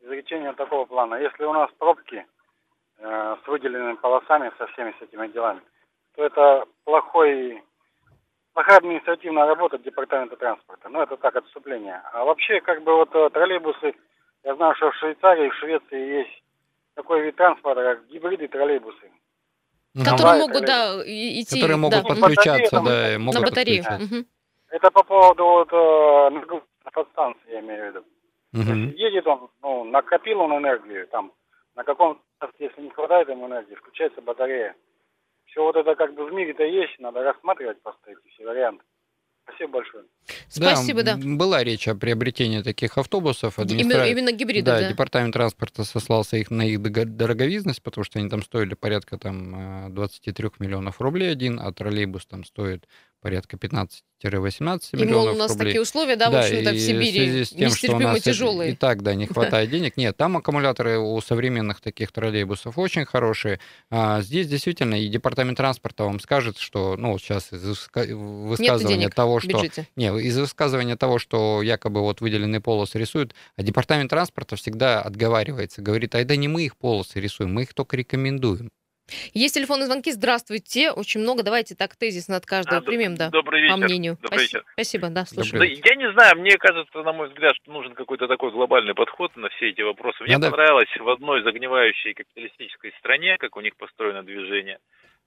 изречение 0.01 0.53
такого 0.53 0.85
плана. 0.85 1.17
Если 1.17 1.45
у 1.45 1.53
нас 1.53 1.71
пробки 1.79 2.27
э, 2.99 3.37
с 3.43 3.49
выделенными 3.49 3.97
полосами, 3.97 4.53
со 4.59 4.67
всеми 4.69 4.95
с 4.99 5.03
этими 5.03 5.29
делами, 5.29 5.61
то 6.15 6.25
это 6.25 6.65
плохой, 6.85 7.63
плохая 8.55 8.79
административная 8.79 9.47
работа 9.47 9.79
департамента 9.79 10.37
транспорта. 10.37 10.89
Ну, 10.89 11.01
это 11.03 11.17
так, 11.17 11.37
отступление. 11.37 12.01
А 12.13 12.25
вообще, 12.25 12.61
как 12.61 12.83
бы 12.83 12.95
вот 12.95 13.15
э, 13.15 13.31
троллейбусы, 13.31 13.95
я 14.45 14.55
знаю, 14.55 14.75
что 14.77 14.91
в 14.91 14.97
Швейцарии, 14.97 15.51
в 15.51 15.55
Швеции 15.55 16.19
есть 16.19 16.43
такой 16.95 17.23
вид 17.23 17.37
транспорта, 17.37 17.83
как 17.83 18.07
гибриды 18.07 18.49
троллейбусы. 18.49 19.11
Которые 20.05 20.41
могут, 20.41 20.65
да, 20.67 21.01
идти... 21.05 21.61
Которые 21.61 21.79
могут 21.79 22.03
да. 22.03 22.09
подключаться, 22.09 22.83
да, 22.83 23.19
могут 23.19 23.41
на 23.41 23.47
батарею. 23.47 23.83
Угу. 23.83 24.27
Это 24.69 24.91
по 24.91 25.03
поводу 25.03 25.45
вот, 25.45 25.73
э, 25.73 26.61
подстанции, 26.93 27.53
я 27.53 27.61
имею 27.61 27.83
в 27.83 27.87
виду. 27.89 28.05
Угу. 28.61 28.97
едет 28.97 29.27
он, 29.27 29.51
ну, 29.63 29.85
накопил 29.85 30.41
он 30.41 30.57
энергию, 30.57 31.07
там, 31.09 31.33
на 31.75 31.85
каком 31.85 32.21
если 32.59 32.83
не 32.83 32.91
хватает 32.91 33.29
ему 33.29 33.47
энергии, 33.47 33.75
включается 33.75 34.21
батарея. 34.21 34.75
Все 35.47 35.63
вот 35.63 35.77
это 35.77 35.95
как 35.95 36.15
бы 36.15 36.27
в 36.27 36.33
мире-то 36.33 36.65
есть, 36.65 36.99
надо 36.99 37.23
рассматривать 37.23 37.81
просто 37.83 38.11
эти 38.11 38.29
все 38.35 38.45
варианты. 38.45 38.85
Спасибо 39.45 39.75
большое. 39.75 40.05
Спасибо, 40.49 41.03
да. 41.05 41.15
да. 41.15 41.23
Была 41.25 41.63
речь 41.63 41.87
о 41.87 41.95
приобретении 41.95 42.63
таких 42.63 42.99
автобусов. 42.99 43.61
Администра... 43.61 44.05
Именно, 44.05 44.11
именно 44.11 44.33
гибриды, 44.33 44.67
да, 44.67 44.81
да. 44.81 44.89
Департамент 44.89 45.35
транспорта 45.35 45.85
сослался 45.85 46.37
их 46.37 46.51
на 46.51 46.63
их 46.63 46.83
дороговизность, 46.83 47.81
потому 47.81 48.05
что 48.05 48.19
они 48.19 48.29
там 48.29 48.43
стоили 48.43 48.75
порядка 48.75 49.19
там 49.19 49.95
23 49.95 50.51
миллионов 50.59 51.01
рублей 51.01 51.31
один, 51.31 51.61
а 51.61 51.73
троллейбус 51.73 52.27
там 52.27 52.45
стоит 52.45 52.89
порядка 53.27 53.57
15 53.57 54.05
18 54.23 54.95
И, 54.95 54.97
мол, 54.97 55.05
миллионов 55.05 55.35
у 55.35 55.39
нас 55.39 55.51
рублей. 55.51 55.67
такие 55.67 55.83
условия, 55.83 56.15
да, 56.15 56.31
в 56.31 56.37
общем-то, 56.37 56.71
в 56.71 56.75
и 56.75 56.79
Сибири 56.79 57.43
в 57.43 57.47
с 57.47 57.51
тем, 57.51 57.71
что 57.71 57.97
у 57.97 57.99
нас 57.99 58.19
и- 58.19 58.21
тяжелые. 58.21 58.71
И, 58.73 58.77
так, 58.77 59.03
да, 59.03 59.15
не 59.15 59.27
хватает 59.27 59.69
денег. 59.69 59.97
Нет, 59.97 60.17
там 60.17 60.37
аккумуляторы 60.37 60.99
у 61.01 61.21
современных 61.21 61.81
таких 61.81 62.13
троллейбусов 62.13 62.79
очень 62.79 63.05
хорошие. 63.05 63.59
А 63.91 64.23
здесь 64.23 64.47
действительно 64.47 64.95
и 64.95 65.09
департамент 65.09 65.57
транспорта 65.57 66.05
вам 66.05 66.21
скажет, 66.21 66.57
что, 66.59 66.97
ну, 66.97 67.19
сейчас 67.19 67.53
из 67.53 67.65
высказывания 67.65 69.09
того, 69.09 69.41
что 69.41 69.61
не, 69.97 70.07
из 70.21 70.39
высказывания 70.39 70.97
того, 70.97 71.19
что 71.19 71.63
якобы 71.63 72.01
вот 72.01 72.21
выделенные 72.21 72.61
полосы 72.61 72.99
рисуют, 73.01 73.35
а 73.57 73.63
департамент 73.65 74.11
транспорта 74.11 74.55
всегда 74.55 75.03
отговаривается, 75.03 75.83
говорит, 75.83 76.15
а 76.15 76.21
это 76.21 76.37
не 76.37 76.47
мы 76.47 76.65
их 76.65 76.77
полосы 76.77 77.19
рисуем, 77.19 77.53
мы 77.53 77.63
их 77.63 77.75
только 77.75 77.97
рекомендуем. 77.97 78.71
Есть 79.35 79.55
телефонные 79.55 79.87
звонки. 79.87 80.11
Здравствуйте. 80.11 80.91
Очень 80.91 81.21
много. 81.21 81.43
Давайте 81.43 81.75
так 81.75 81.95
тезисно 81.97 82.37
от 82.37 82.47
каждого 82.47 82.79
А, 82.79 82.81
примем, 82.83 83.15
да. 83.17 83.31
Добрый 83.31 83.61
По 83.69 83.75
вечер. 83.75 83.85
мнению. 83.85 84.19
Добрый 84.21 84.39
Спасибо. 84.47 84.59
вечер. 84.59 84.65
Спасибо, 84.73 85.09
да, 85.11 85.25
слушаю. 85.27 85.59
Да, 85.61 85.65
я 85.65 85.95
не 85.95 86.13
знаю, 86.13 86.37
мне 86.41 86.57
кажется, 86.59 87.03
на 87.03 87.13
мой 87.13 87.29
взгляд, 87.29 87.55
что 87.57 87.71
нужен 87.73 87.95
какой-то 87.95 88.27
такой 88.27 88.51
глобальный 88.51 88.95
подход 88.95 89.35
на 89.37 89.49
все 89.51 89.71
эти 89.71 89.83
вопросы. 89.83 90.23
Мне 90.25 90.39
Надо- 90.39 90.51
понравилось 90.51 90.89
в 90.99 91.09
одной 91.09 91.43
загнивающей 91.43 92.15
капиталистической 92.15 92.93
стране, 92.99 93.37
как 93.39 93.57
у 93.57 93.61
них 93.61 93.77
построено 93.77 94.23
движение, 94.25 94.79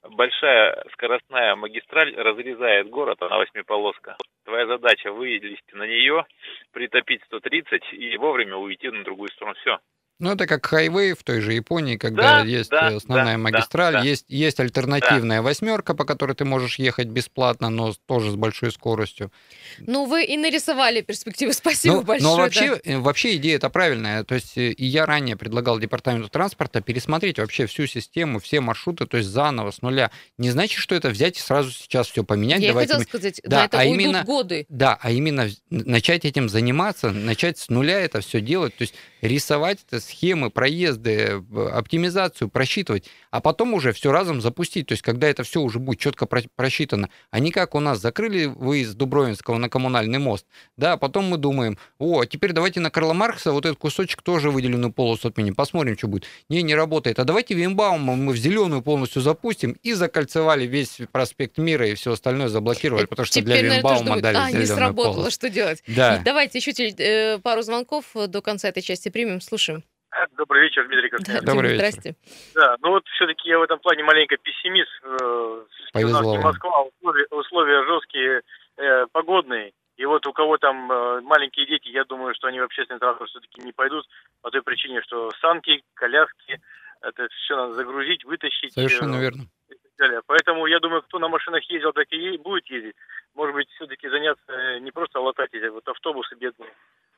большая 0.03 0.83
скоростная 0.93 1.55
магистраль 1.55 2.13
разрезает 2.15 2.89
город, 2.89 3.21
она 3.21 3.37
восьмиполоска. 3.37 4.17
Твоя 4.45 4.65
задача 4.67 5.11
вылезти 5.11 5.73
на 5.75 5.83
нее, 5.87 6.25
притопить 6.71 7.21
130 7.25 7.81
и 7.93 8.17
вовремя 8.17 8.55
уйти 8.57 8.89
на 8.89 9.03
другую 9.03 9.29
сторону. 9.29 9.55
Все. 9.61 9.79
Ну, 10.19 10.31
это 10.31 10.47
как 10.47 10.65
хайвей 10.65 11.13
в 11.13 11.23
той 11.23 11.39
же 11.39 11.53
Японии, 11.53 11.95
когда 11.95 12.39
Да, 12.39 12.43
есть 12.43 12.69
да, 12.69 12.91
э, 12.91 12.95
основная 12.97 13.35
да, 13.35 13.37
магистраль, 13.37 13.93
да, 13.93 13.99
да. 14.01 14.05
есть, 14.05 14.25
есть 14.27 14.59
альтернативная 14.59 15.41
восьмерка, 15.41 15.93
по 15.93 16.03
которой 16.03 16.33
ты 16.33 16.43
можешь 16.43 16.77
ехать 16.77 17.07
бесплатно, 17.07 17.69
но 17.69 17.93
тоже 18.05 18.31
с 18.31 18.35
большой 18.35 18.73
скоростью. 18.73 19.31
Ну, 19.79 20.05
вы 20.05 20.25
и 20.25 20.35
нарисовали 20.35 20.99
перспективы. 21.01 21.53
Спасибо 21.59 21.95
Ну, 21.95 22.01
большое. 22.03 22.29
но 22.31 22.35
да. 22.35 22.43
вообще, 22.43 22.81
э, 22.83 22.97
вообще 22.97 23.35
идея 23.37 23.55
это 23.55 23.69
правильная. 23.69 24.25
То 24.25 24.35
есть 24.35 24.57
э, 24.57 24.71
и 24.71 24.85
я 24.85 25.05
ранее 25.05 25.37
предлагал 25.37 25.79
департаменту 25.79 26.27
транспорта 26.27 26.81
пересмотреть 26.81 27.39
вообще 27.39 27.65
всю 27.65 27.87
систему, 27.87 28.39
все 28.39 28.59
маршруты, 28.59 29.05
то 29.05 29.15
есть 29.15 29.29
заново, 29.29 29.71
с 29.71 29.81
нуля. 29.81 30.11
Не 30.37 30.49
значит, 30.51 30.79
что 30.79 30.95
это 30.95 31.09
взять 31.09 31.37
и 31.37 31.41
сразу 31.41 31.71
сейчас 31.71 32.07
все 32.07 32.25
поменять. 32.25 32.59
Я 32.59 32.69
Давайте 32.69 32.93
хотела 32.95 33.07
сказать, 33.07 33.41
Да, 33.45 33.59
на 33.59 33.65
это 33.65 33.79
а 33.79 33.83
уйдут 33.83 34.01
именно- 34.01 34.23
годы. 34.25 34.65
Да, 34.67 34.99
а 35.01 35.11
именно 35.11 35.49
начать 35.69 36.25
этим 36.25 36.49
заниматься, 36.49 37.11
начать 37.11 37.57
с 37.57 37.69
нуля 37.69 37.99
это 38.01 38.19
все 38.19 38.41
делать, 38.41 38.75
то 38.75 38.81
есть 38.81 38.95
рисовать 39.21 39.79
это 39.87 39.99
схемы, 40.09 40.49
проезды, 40.49 41.41
оптимизацию, 41.73 42.49
просчитывать, 42.49 43.05
а 43.31 43.41
потом 43.41 43.73
уже 43.73 43.93
все 43.93 44.11
разом 44.11 44.41
запустить. 44.41 44.87
То 44.87 44.93
есть 44.93 45.01
когда 45.01 45.27
это 45.27 45.43
все 45.43 45.61
уже 45.61 45.79
будет 45.79 45.99
четко 45.99 46.25
про- 46.25 46.43
просчитано, 46.55 47.09
а 47.31 47.39
не 47.39 47.51
как 47.51 47.75
у 47.75 47.79
нас 47.79 47.99
закрыли 47.99 48.45
выезд 48.45 48.95
Дубровинского 48.95 49.57
на 49.57 49.69
коммунальный 49.69 50.19
мост, 50.19 50.45
да, 50.77 50.93
а 50.93 50.97
потом 50.97 51.25
мы 51.25 51.37
думаем, 51.37 51.77
о, 51.97 52.25
теперь 52.25 52.51
давайте 52.53 52.79
на 52.79 52.89
Карла 52.89 53.13
Маркса 53.13 53.51
вот 53.51 53.65
этот 53.65 53.79
кусочек 53.79 54.21
тоже 54.21 54.51
выделенную 54.51 54.91
полосу 54.91 55.27
отменим, 55.29 55.55
посмотрим, 55.55 55.97
что 55.97 56.07
будет. 56.07 56.25
Не, 56.49 56.61
не 56.63 56.75
работает. 56.75 57.19
А 57.19 57.23
давайте 57.23 57.53
Вимбаума 57.53 58.15
мы 58.15 58.33
в 58.33 58.37
зеленую 58.37 58.81
полностью 58.81 59.21
запустим 59.21 59.77
и 59.83 59.93
закольцевали 59.93 60.65
весь 60.65 60.99
проспект 61.11 61.57
Мира 61.57 61.87
и 61.87 61.95
все 61.95 62.13
остальное 62.13 62.47
заблокировали, 62.47 63.05
потому 63.05 63.25
что 63.25 63.41
для 63.41 63.57
Теперь, 63.57 63.81
тоже 63.81 64.03
Вимбаума 64.03 64.21
дали 64.21 64.37
а, 64.37 64.51
не 64.51 64.65
сработало, 64.65 65.13
полосу. 65.13 65.31
что 65.31 65.49
делать? 65.49 65.83
Да. 65.87 66.21
Давайте 66.23 66.57
еще 66.59 66.71
э, 66.71 67.39
пару 67.39 67.61
звонков 67.61 68.05
до 68.27 68.41
конца 68.41 68.69
этой 68.69 68.81
части 68.81 69.09
примем. 69.09 69.41
Слушаем. 69.41 69.83
Добрый 70.37 70.63
вечер, 70.63 70.87
Дмитрий 70.87 71.09
Да, 71.09 71.17
Костян. 71.17 71.45
Добрый 71.45 71.73
вечер. 71.73 71.91
Здрасте. 71.91 72.15
Да, 72.55 72.75
ну 72.81 72.89
вот 72.89 73.07
все-таки 73.15 73.49
я 73.49 73.59
в 73.59 73.63
этом 73.63 73.79
плане 73.79 74.03
маленько 74.03 74.37
пессимист. 74.37 74.89
Э, 75.03 75.63
Повезло 75.93 76.19
у 76.19 76.23
нас 76.23 76.31
не. 76.31 76.37
Москва, 76.39 76.71
а 76.75 76.83
условия, 76.83 77.25
условия 77.31 77.85
жесткие, 77.85 78.41
э, 78.77 79.05
погодные. 79.11 79.73
И 79.97 80.05
вот 80.05 80.25
у 80.25 80.33
кого 80.33 80.57
там 80.57 80.91
э, 80.91 81.21
маленькие 81.21 81.65
дети, 81.65 81.89
я 81.89 82.05
думаю, 82.05 82.33
что 82.33 82.47
они 82.47 82.59
в 82.59 82.63
общественный 82.63 82.99
транспорт 82.99 83.29
все-таки 83.29 83.61
не 83.61 83.73
пойдут 83.73 84.05
по 84.41 84.49
той 84.49 84.61
причине, 84.61 85.01
что 85.01 85.29
санки, 85.41 85.83
коляски, 85.93 86.61
это 87.01 87.27
все 87.29 87.55
надо 87.55 87.73
загрузить, 87.73 88.23
вытащить. 88.23 88.73
Совершенно 88.73 89.17
э, 89.17 89.21
верно. 89.21 89.41
и 89.69 89.73
так 89.73 89.91
далее. 89.97 90.21
Поэтому 90.25 90.65
я 90.67 90.79
думаю, 90.79 91.01
кто 91.01 91.19
на 91.19 91.27
машинах 91.27 91.63
ездил, 91.69 91.91
так 91.91 92.07
и 92.11 92.37
будет 92.37 92.65
ездить. 92.69 92.95
Может 93.35 93.55
быть, 93.55 93.69
все-таки 93.71 94.07
заняться 94.09 94.51
э, 94.51 94.79
не 94.79 94.91
просто 94.91 95.19
латать 95.19 95.53
эти 95.53 95.67
вот 95.67 95.87
автобусы 95.87 96.35
бедные, 96.35 96.71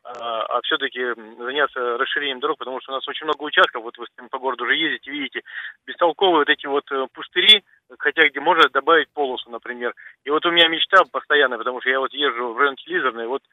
а, 0.04 0.62
все-таки 0.64 1.00
заняться 1.38 1.98
расширением 1.98 2.40
дорог, 2.40 2.58
потому 2.58 2.82
что 2.82 2.92
у 2.92 2.96
нас 2.96 3.08
очень 3.08 3.26
много 3.26 3.44
участков, 3.44 3.84
вот 3.84 3.98
вы 3.98 4.06
с- 4.08 4.30
по 4.30 4.40
городу 4.40 4.64
уже 4.64 4.76
ездите, 4.76 5.12
видите, 5.12 5.42
бестолковые 5.86 6.40
вот 6.40 6.50
эти 6.50 6.66
вот 6.66 6.92
э, 6.92 7.08
пустыри, 7.14 7.64
хотя 8.00 8.28
где 8.28 8.40
можно 8.40 8.68
добавить 8.70 9.10
полосу, 9.14 9.50
например. 9.52 9.94
И 10.24 10.30
вот 10.30 10.46
у 10.46 10.52
меня 10.52 10.68
мечта 10.68 11.04
постоянная, 11.12 11.58
потому 11.58 11.82
что 11.82 11.90
я 11.90 12.00
вот 12.00 12.14
езжу 12.14 12.54
в 12.54 12.58
район 12.58 12.76
Телизорный, 12.78 13.28
вот 13.28 13.44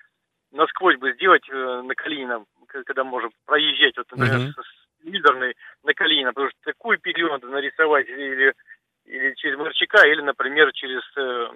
насквозь 0.53 0.97
бы 0.97 1.13
сделать 1.13 1.47
э, 1.51 1.83
на 1.83 1.95
Калинина, 1.95 2.45
когда 2.67 3.05
можем 3.05 3.31
проезжать, 3.45 3.97
вот, 3.99 4.11
например, 4.11 4.39
Мгм. 4.39 4.53
с 4.55 5.03
Телизорной 5.05 5.55
на 5.85 5.95
Калинина, 5.95 6.33
потому 6.33 6.49
что 6.51 6.59
такую 6.65 6.99
петлю 6.99 7.29
надо 7.29 7.47
нарисовать 7.49 8.09
или, 8.09 8.55
или 9.05 9.35
через 9.35 9.59
Марчака, 9.59 10.07
или, 10.07 10.23
например, 10.23 10.73
через 10.73 11.03
э, 11.17 11.49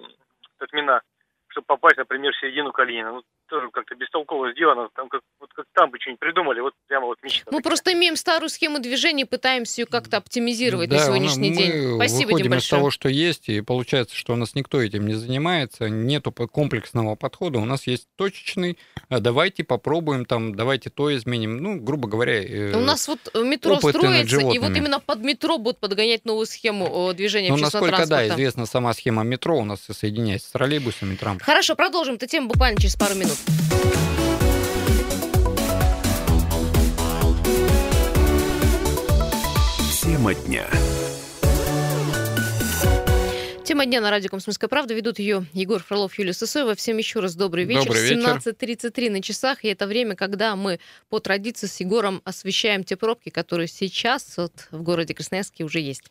Татмина, 0.59 1.00
чтобы 1.48 1.64
попасть, 1.66 1.96
например, 1.96 2.33
в 2.33 2.38
середину 2.38 2.72
Калинина. 2.72 3.12
Ну, 3.12 3.22
тоже 3.52 3.68
как-то 3.70 3.94
бестолково 3.94 4.50
сделано, 4.52 4.88
там 4.96 5.10
как, 5.10 5.20
вот 5.38 5.50
как 5.54 5.66
там 5.74 5.90
бы 5.90 5.98
что-нибудь 6.00 6.20
придумали, 6.20 6.60
вот 6.60 6.72
прямо 6.88 7.06
вот 7.06 7.18
мечта. 7.22 7.42
Мы 7.50 7.58
такая. 7.58 7.62
просто 7.70 7.92
имеем 7.92 8.16
старую 8.16 8.48
схему 8.48 8.78
движения 8.78 9.26
пытаемся 9.26 9.82
ее 9.82 9.86
как-то 9.86 10.16
оптимизировать 10.16 10.88
на 10.88 10.96
Да, 10.96 11.04
сегодняшний 11.04 11.50
мы 11.50 11.56
день. 11.56 11.94
Спасибо, 11.96 12.28
выходим 12.28 12.44
Дим, 12.44 12.52
из 12.52 12.56
большое. 12.56 12.80
того, 12.80 12.90
что 12.90 13.08
есть, 13.10 13.50
и 13.50 13.60
получается, 13.60 14.16
что 14.16 14.32
у 14.32 14.36
нас 14.36 14.54
никто 14.54 14.80
этим 14.80 15.06
не 15.06 15.12
занимается, 15.12 15.90
нету 15.90 16.32
комплексного 16.32 17.14
подхода, 17.14 17.58
у 17.58 17.66
нас 17.66 17.86
есть 17.86 18.08
точечный, 18.16 18.78
а 19.10 19.20
давайте 19.20 19.64
попробуем 19.64 20.24
там, 20.24 20.54
давайте 20.54 20.88
то 20.88 21.14
изменим, 21.14 21.58
ну, 21.58 21.78
грубо 21.78 22.08
говоря... 22.08 22.42
э, 22.42 22.74
У 22.74 22.80
нас 22.80 23.06
вот 23.06 23.18
э, 23.34 23.42
метро 23.42 23.76
строится, 23.76 24.40
и 24.40 24.58
вот 24.58 24.74
именно 24.74 24.98
под 24.98 25.18
метро 25.18 25.58
будут 25.58 25.78
подгонять 25.78 26.24
новую 26.24 26.46
схему 26.46 27.12
движения 27.12 27.50
ну, 27.50 27.56
общественного 27.56 27.84
насколько, 27.90 28.08
да, 28.08 28.16
транспорта. 28.16 28.34
известна 28.34 28.64
сама 28.64 28.94
схема 28.94 29.24
метро, 29.24 29.58
у 29.58 29.64
нас 29.66 29.82
соединяется 29.82 30.48
с 30.48 30.52
троллейбусами, 30.52 31.16
трамваями. 31.16 31.42
Хорошо, 31.42 31.76
продолжим 31.76 32.14
эту 32.14 32.26
тему 32.26 32.48
буквально 32.48 32.80
через 32.80 32.96
пару 32.96 33.14
минут. 33.14 33.36
Тема 40.02 40.35
дня. 40.35 40.66
Тема 43.64 43.87
дня 43.87 44.00
на 44.00 44.11
радио 44.11 44.28
«Комсомольская 44.28 44.68
правда». 44.68 44.94
Ведут 44.94 45.18
ее 45.18 45.46
Егор 45.52 45.83
Фролов, 45.83 46.18
Юлия 46.18 46.33
Сысоева. 46.33 46.74
Всем 46.74 46.98
еще 46.98 47.20
раз 47.20 47.35
добрый 47.35 47.64
вечер. 47.64 47.87
Добрый 47.87 48.02
вечер. 48.02 48.38
17.33 48.44 49.11
на 49.11 49.22
часах. 49.22 49.64
И 49.64 49.68
это 49.68 49.87
время, 49.87 50.14
когда 50.14 50.55
мы 50.57 50.78
по 51.09 51.20
традиции 51.20 51.66
с 51.66 51.81
Егором 51.81 52.20
освещаем 52.24 52.85
те 52.85 52.96
пробки, 52.96 53.31
которые 53.31 53.68
сейчас 53.68 54.37
вот 54.37 54.52
в 54.70 54.83
городе 54.83 55.14
Красноярске 55.14 55.64
уже 55.64 55.81
есть. 55.81 56.05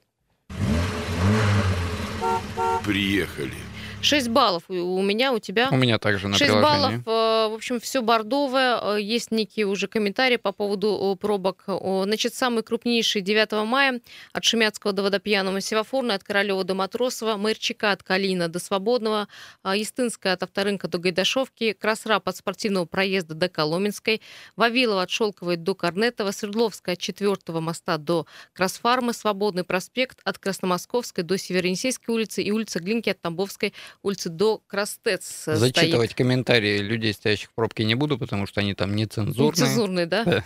Приехали. 2.83 3.53
6 4.01 4.29
баллов 4.29 4.63
у 4.67 5.01
меня, 5.01 5.31
у 5.33 5.39
тебя. 5.39 5.69
У 5.71 5.75
меня 5.75 5.97
также 5.99 6.27
на 6.27 6.37
6 6.37 6.51
приложении. 6.51 6.97
баллов, 6.97 7.47
э, 7.47 7.51
в 7.51 7.53
общем, 7.53 7.79
все 7.79 8.01
бордовое. 8.01 8.79
Э, 8.95 9.01
Есть 9.01 9.31
некие 9.31 9.65
уже 9.65 9.87
комментарии 9.87 10.37
по 10.37 10.51
поводу 10.51 11.17
пробок. 11.19 11.63
Значит, 11.67 12.33
самый 12.33 12.63
крупнейший 12.63 13.21
9 13.21 13.65
мая 13.65 14.01
от 14.33 14.43
Шемятского 14.43 14.93
до 14.93 15.03
Водопьяного, 15.03 15.61
Севафорная 15.61 16.15
от 16.15 16.23
Королева 16.23 16.63
до 16.63 16.73
Матросова, 16.73 17.37
Мэрчика 17.37 17.91
от 17.91 18.03
Калина 18.03 18.47
до 18.47 18.59
Свободного, 18.59 19.27
а, 19.63 19.77
Истынская 19.77 20.33
от 20.33 20.43
Авторынка 20.43 20.87
до 20.87 20.97
Гайдашовки, 20.97 21.73
Красрап 21.73 22.27
от 22.27 22.37
Спортивного 22.37 22.85
проезда 22.85 23.35
до 23.35 23.49
Коломенской, 23.49 24.21
Вавилова 24.55 25.03
от 25.03 25.09
Шелковой 25.09 25.55
до 25.57 25.75
Корнетова, 25.75 26.31
Свердловская 26.31 26.95
от 26.95 26.99
4 27.01 27.59
моста 27.59 27.97
до 27.97 28.25
Красфармы, 28.53 29.13
Свободный 29.13 29.63
проспект 29.63 30.19
от 30.23 30.37
Красномосковской 30.39 31.23
до 31.23 31.37
Северонесейской 31.37 32.13
улицы 32.13 32.41
и 32.43 32.51
улица 32.51 32.79
Глинки 32.79 33.09
от 33.09 33.21
Тамбовской 33.21 33.73
улицы 34.01 34.29
до 34.29 34.61
Крастец 34.67 35.47
э, 35.47 35.55
стоит. 35.55 35.75
Зачитывать 35.75 36.13
комментарии 36.13 36.79
людей, 36.79 37.13
стоящих 37.13 37.49
в 37.49 37.53
пробке, 37.53 37.83
не 37.85 37.95
буду, 37.95 38.17
потому 38.17 38.47
что 38.47 38.61
они 38.61 38.73
там 38.73 38.95
нецензурные. 38.95 39.51
Нецензурный, 39.51 40.05
да? 40.05 40.23
Да. 40.25 40.43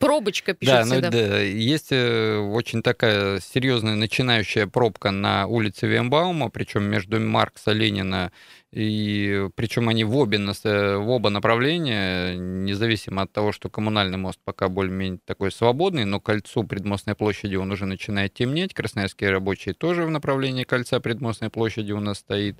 Пробочка 0.00 0.52
Да, 0.52 0.58
пишет 0.58 0.86
ну 0.86 0.92
всегда. 0.94 1.10
да, 1.10 1.40
есть 1.40 1.88
э, 1.92 2.38
очень 2.38 2.82
такая 2.82 3.38
серьезная 3.40 3.94
начинающая 3.94 4.66
пробка 4.66 5.12
на 5.12 5.46
улице 5.46 5.86
Вембаума, 5.86 6.50
причем 6.50 6.82
между 6.84 7.20
Маркса, 7.20 7.70
Ленина, 7.70 8.32
и 8.72 9.48
причем 9.54 9.88
они 9.88 10.04
в 10.04 10.16
обе, 10.16 10.38
э, 10.38 10.96
в 10.96 11.08
оба 11.08 11.30
направления, 11.30 12.34
независимо 12.36 13.22
от 13.22 13.32
того, 13.32 13.52
что 13.52 13.70
коммунальный 13.70 14.18
мост 14.18 14.38
пока 14.44 14.68
более-менее 14.68 15.20
такой 15.24 15.52
свободный, 15.52 16.04
но 16.04 16.20
кольцу 16.20 16.64
предмостной 16.64 17.14
площади 17.14 17.56
он 17.56 17.70
уже 17.70 17.86
начинает 17.86 18.34
темнеть, 18.34 18.74
красноярские 18.74 19.30
рабочие 19.30 19.74
тоже 19.74 20.04
в 20.04 20.10
направлении 20.10 20.64
кольца 20.64 21.00
предмостной 21.00 21.50
площади 21.50 21.92
у 21.92 22.00
нас 22.00 22.18
стоит, 22.18 22.58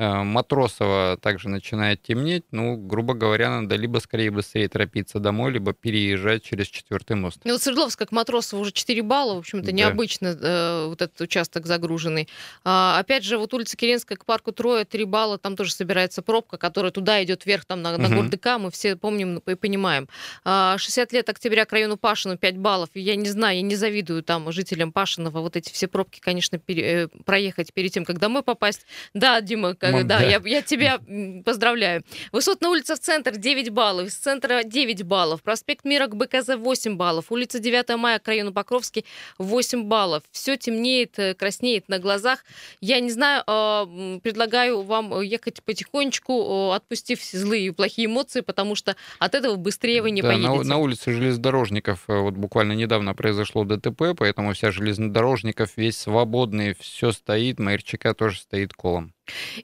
Э, 0.00 0.22
Матросова 0.22 1.18
также 1.20 1.50
начинает 1.50 2.02
темнеть, 2.02 2.44
ну, 2.52 2.74
грубо 2.78 3.12
говоря, 3.12 3.60
надо 3.60 3.76
либо 3.76 3.98
скорее 3.98 4.30
быстрее 4.30 4.66
торопиться 4.66 5.18
домой, 5.18 5.52
либо 5.52 5.74
переезжать 5.74 6.42
через 6.42 6.68
четвертый 6.68 7.16
мост. 7.16 7.40
И 7.44 7.50
вот 7.50 7.60
Свердловск, 7.60 7.98
как 7.98 8.10
Матросов, 8.10 8.60
уже 8.60 8.72
4 8.72 9.02
балла. 9.02 9.34
В 9.34 9.38
общем-то, 9.40 9.66
Да. 9.66 9.72
необычно 9.72 10.28
э, 10.28 10.86
вот 10.86 11.02
этот 11.02 11.20
участок 11.20 11.66
загруженный. 11.66 12.28
А, 12.64 12.98
опять 12.98 13.24
же, 13.24 13.36
вот 13.36 13.52
улица 13.52 13.76
Керенская 13.76 14.16
к 14.16 14.24
парку 14.24 14.52
Троя 14.52 14.86
3 14.86 15.04
балла 15.04 15.36
там 15.40 15.56
тоже 15.56 15.72
собирается 15.72 16.22
пробка, 16.22 16.56
которая 16.58 16.92
туда 16.92 17.22
идет 17.24 17.46
вверх, 17.46 17.64
там 17.64 17.82
на, 17.82 17.96
на 17.96 18.08
Мгм. 18.08 18.16
Гордыка, 18.16 18.58
мы 18.58 18.70
все 18.70 18.96
помним 18.96 19.38
и 19.38 19.54
понимаем. 19.54 20.08
А, 20.44 20.76
60 20.78 21.12
лет 21.12 21.28
октября 21.28 21.64
к 21.64 21.72
району 21.72 21.96
Пашина 21.96 22.36
5 22.36 22.56
баллов. 22.58 22.90
Я 22.94 23.16
не 23.16 23.28
знаю, 23.28 23.56
я 23.56 23.62
не 23.62 23.74
завидую 23.76 24.22
там 24.22 24.50
жителям 24.52 24.92
Пашинова 24.92 25.40
вот 25.40 25.56
эти 25.56 25.72
все 25.72 25.88
пробки, 25.88 26.20
конечно, 26.20 26.58
пере- 26.58 27.04
э, 27.04 27.08
проехать 27.24 27.72
перед 27.72 27.92
тем, 27.92 28.04
как 28.04 28.18
домой 28.18 28.42
попасть. 28.42 28.86
Да, 29.14 29.40
Дима, 29.40 29.74
как- 29.74 29.92
Мам, 29.92 30.06
да, 30.06 30.18
да. 30.18 30.24
Я, 30.24 30.40
я 30.44 30.62
тебя 30.62 30.98
поздравляю. 31.44 32.02
Высотная 32.32 32.70
улица 32.70 32.96
в 32.96 33.00
центр 33.00 33.36
9 33.36 33.70
баллов, 33.70 34.08
из 34.08 34.14
центра 34.16 34.62
9 34.64 35.02
баллов, 35.02 35.42
проспект 35.42 35.84
Мира 35.84 36.06
к 36.06 36.16
БКЗ 36.16 36.56
8 36.56 36.96
баллов, 36.96 37.26
улица 37.30 37.58
9 37.58 37.96
мая 37.96 38.18
к 38.18 38.28
району 38.28 38.52
Покровский 38.52 39.04
8 39.38 39.84
баллов. 39.84 40.22
Все 40.30 40.56
темнеет, 40.56 41.18
э, 41.18 41.34
краснеет 41.34 41.88
на 41.88 41.98
глазах. 41.98 42.44
Я 42.80 43.00
не 43.00 43.10
знаю, 43.10 43.42
а, 43.46 43.86
предлагаю 44.22 44.82
вам 44.82 45.12
э, 45.14 45.24
ехать 45.30 45.62
потихонечку, 45.62 46.72
отпустив 46.72 47.20
все 47.20 47.38
злые 47.38 47.66
и 47.66 47.70
плохие 47.70 48.06
эмоции, 48.06 48.40
потому 48.40 48.74
что 48.74 48.96
от 49.18 49.34
этого 49.34 49.56
быстрее 49.56 50.02
вы 50.02 50.10
не 50.10 50.22
Да, 50.22 50.36
на, 50.36 50.48
поедете. 50.48 50.68
на 50.68 50.76
улице 50.78 51.12
железнодорожников 51.12 52.04
э, 52.08 52.18
вот 52.18 52.34
буквально 52.34 52.72
недавно 52.72 53.14
произошло 53.14 53.64
ДТП, 53.64 54.14
поэтому 54.16 54.52
вся 54.52 54.70
железнодорожников 54.70 55.76
весь 55.76 55.98
свободный, 55.98 56.74
все 56.78 57.12
стоит, 57.12 57.58
МРЧК 57.58 58.14
тоже 58.14 58.38
стоит 58.40 58.72
колом. 58.74 59.12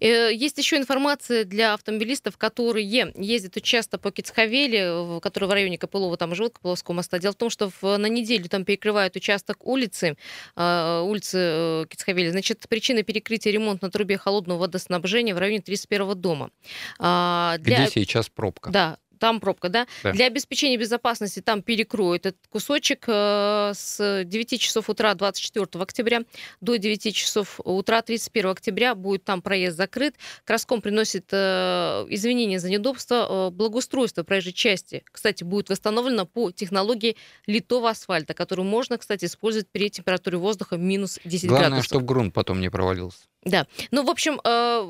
Э, 0.01 0.31
Есть 0.33 0.59
еще 0.59 0.77
информация 0.77 1.45
для 1.45 1.75
автомобилистов, 1.75 2.37
которые 2.37 2.87
ездят 3.17 3.63
часто 3.63 3.99
по 3.99 4.11
Кицхавели, 4.11 5.21
которые 5.21 5.49
в 5.49 5.53
районе 5.53 5.79
Копылова 5.79 6.17
там 6.17 6.35
живут, 6.35 6.55
Копыловского 6.55 6.95
моста. 6.95 7.19
Дело 7.19 7.33
в 7.33 7.37
том, 7.37 7.51
что 7.51 7.71
на 7.83 8.07
неделю 8.07 8.49
там 8.49 8.65
перекрывают 8.65 9.17
участок 9.17 9.67
улицы, 9.67 10.17
э, 10.57 11.01
улицы 11.05 11.39
э, 11.39 11.85
Кицхавели. 11.89 12.31
Значит, 12.31 12.65
причина 12.69 13.03
перекрытия 13.03 13.53
ремонт 13.53 13.83
на 13.83 13.91
трубе 13.91 14.19
холодного 14.19 14.59
водоснабжения 14.59 15.35
в 15.35 15.39
районе 15.39 15.61
31 15.61 16.15
дома. 16.15 16.51
А, 16.99 17.57
для- 17.59 17.83
Где 17.87 17.91
сейчас 17.91 18.29
пробка. 18.29 18.71
Да, 18.71 18.99
там 19.19 19.41
пробка, 19.41 19.69
да? 19.69 19.87
Да. 20.03 20.13
Для 20.13 20.27
обеспечения 20.27 20.77
безопасности 20.77 21.41
там 21.41 21.63
перекроют 21.63 22.27
этот 22.27 22.47
кусочек 22.49 23.05
э, 23.09 23.73
с 23.75 24.23
9 24.25 24.61
часов 24.61 24.89
утра 24.89 25.15
24 25.15 25.67
октября 25.83 26.23
до 26.61 26.77
9 26.77 27.15
часов 27.15 27.61
утра 27.65 28.03
31 28.03 28.51
октября 28.51 28.95
будет 28.95 29.25
там 29.25 29.43
проезд 29.43 29.77
закрыт. 29.77 30.15
Краском 30.45 30.81
приносит 30.81 31.27
э, 31.33 32.07
извинения 32.09 32.59
за 32.59 32.71
неудобство. 32.71 33.49
Э, 33.49 33.51
благоустройство 33.51 34.23
проезжей 34.23 34.53
части, 34.53 35.05
кстати, 35.11 35.45
будет 35.45 35.69
восстановлено 35.69 36.27
по 36.27 36.51
технологии 36.51 37.17
литого 37.47 37.91
асфальта, 37.91 38.35
которую 38.35 38.67
можно, 38.67 38.99
кстати, 38.99 39.25
использовать 39.27 39.69
при 39.69 39.91
температуре 39.91 40.39
воздуха 40.39 40.77
минус 40.77 41.19
10 41.25 41.49
Главное, 41.49 41.69
градусов. 41.69 41.87
чтобы 41.87 42.07
грунт 42.07 42.35
потом 42.35 42.61
не 42.61 42.71
провалился. 42.71 43.21
Да. 43.45 43.67
Ну, 43.93 44.03
в 44.03 44.11
общем, 44.11 44.41
э, 44.43 44.81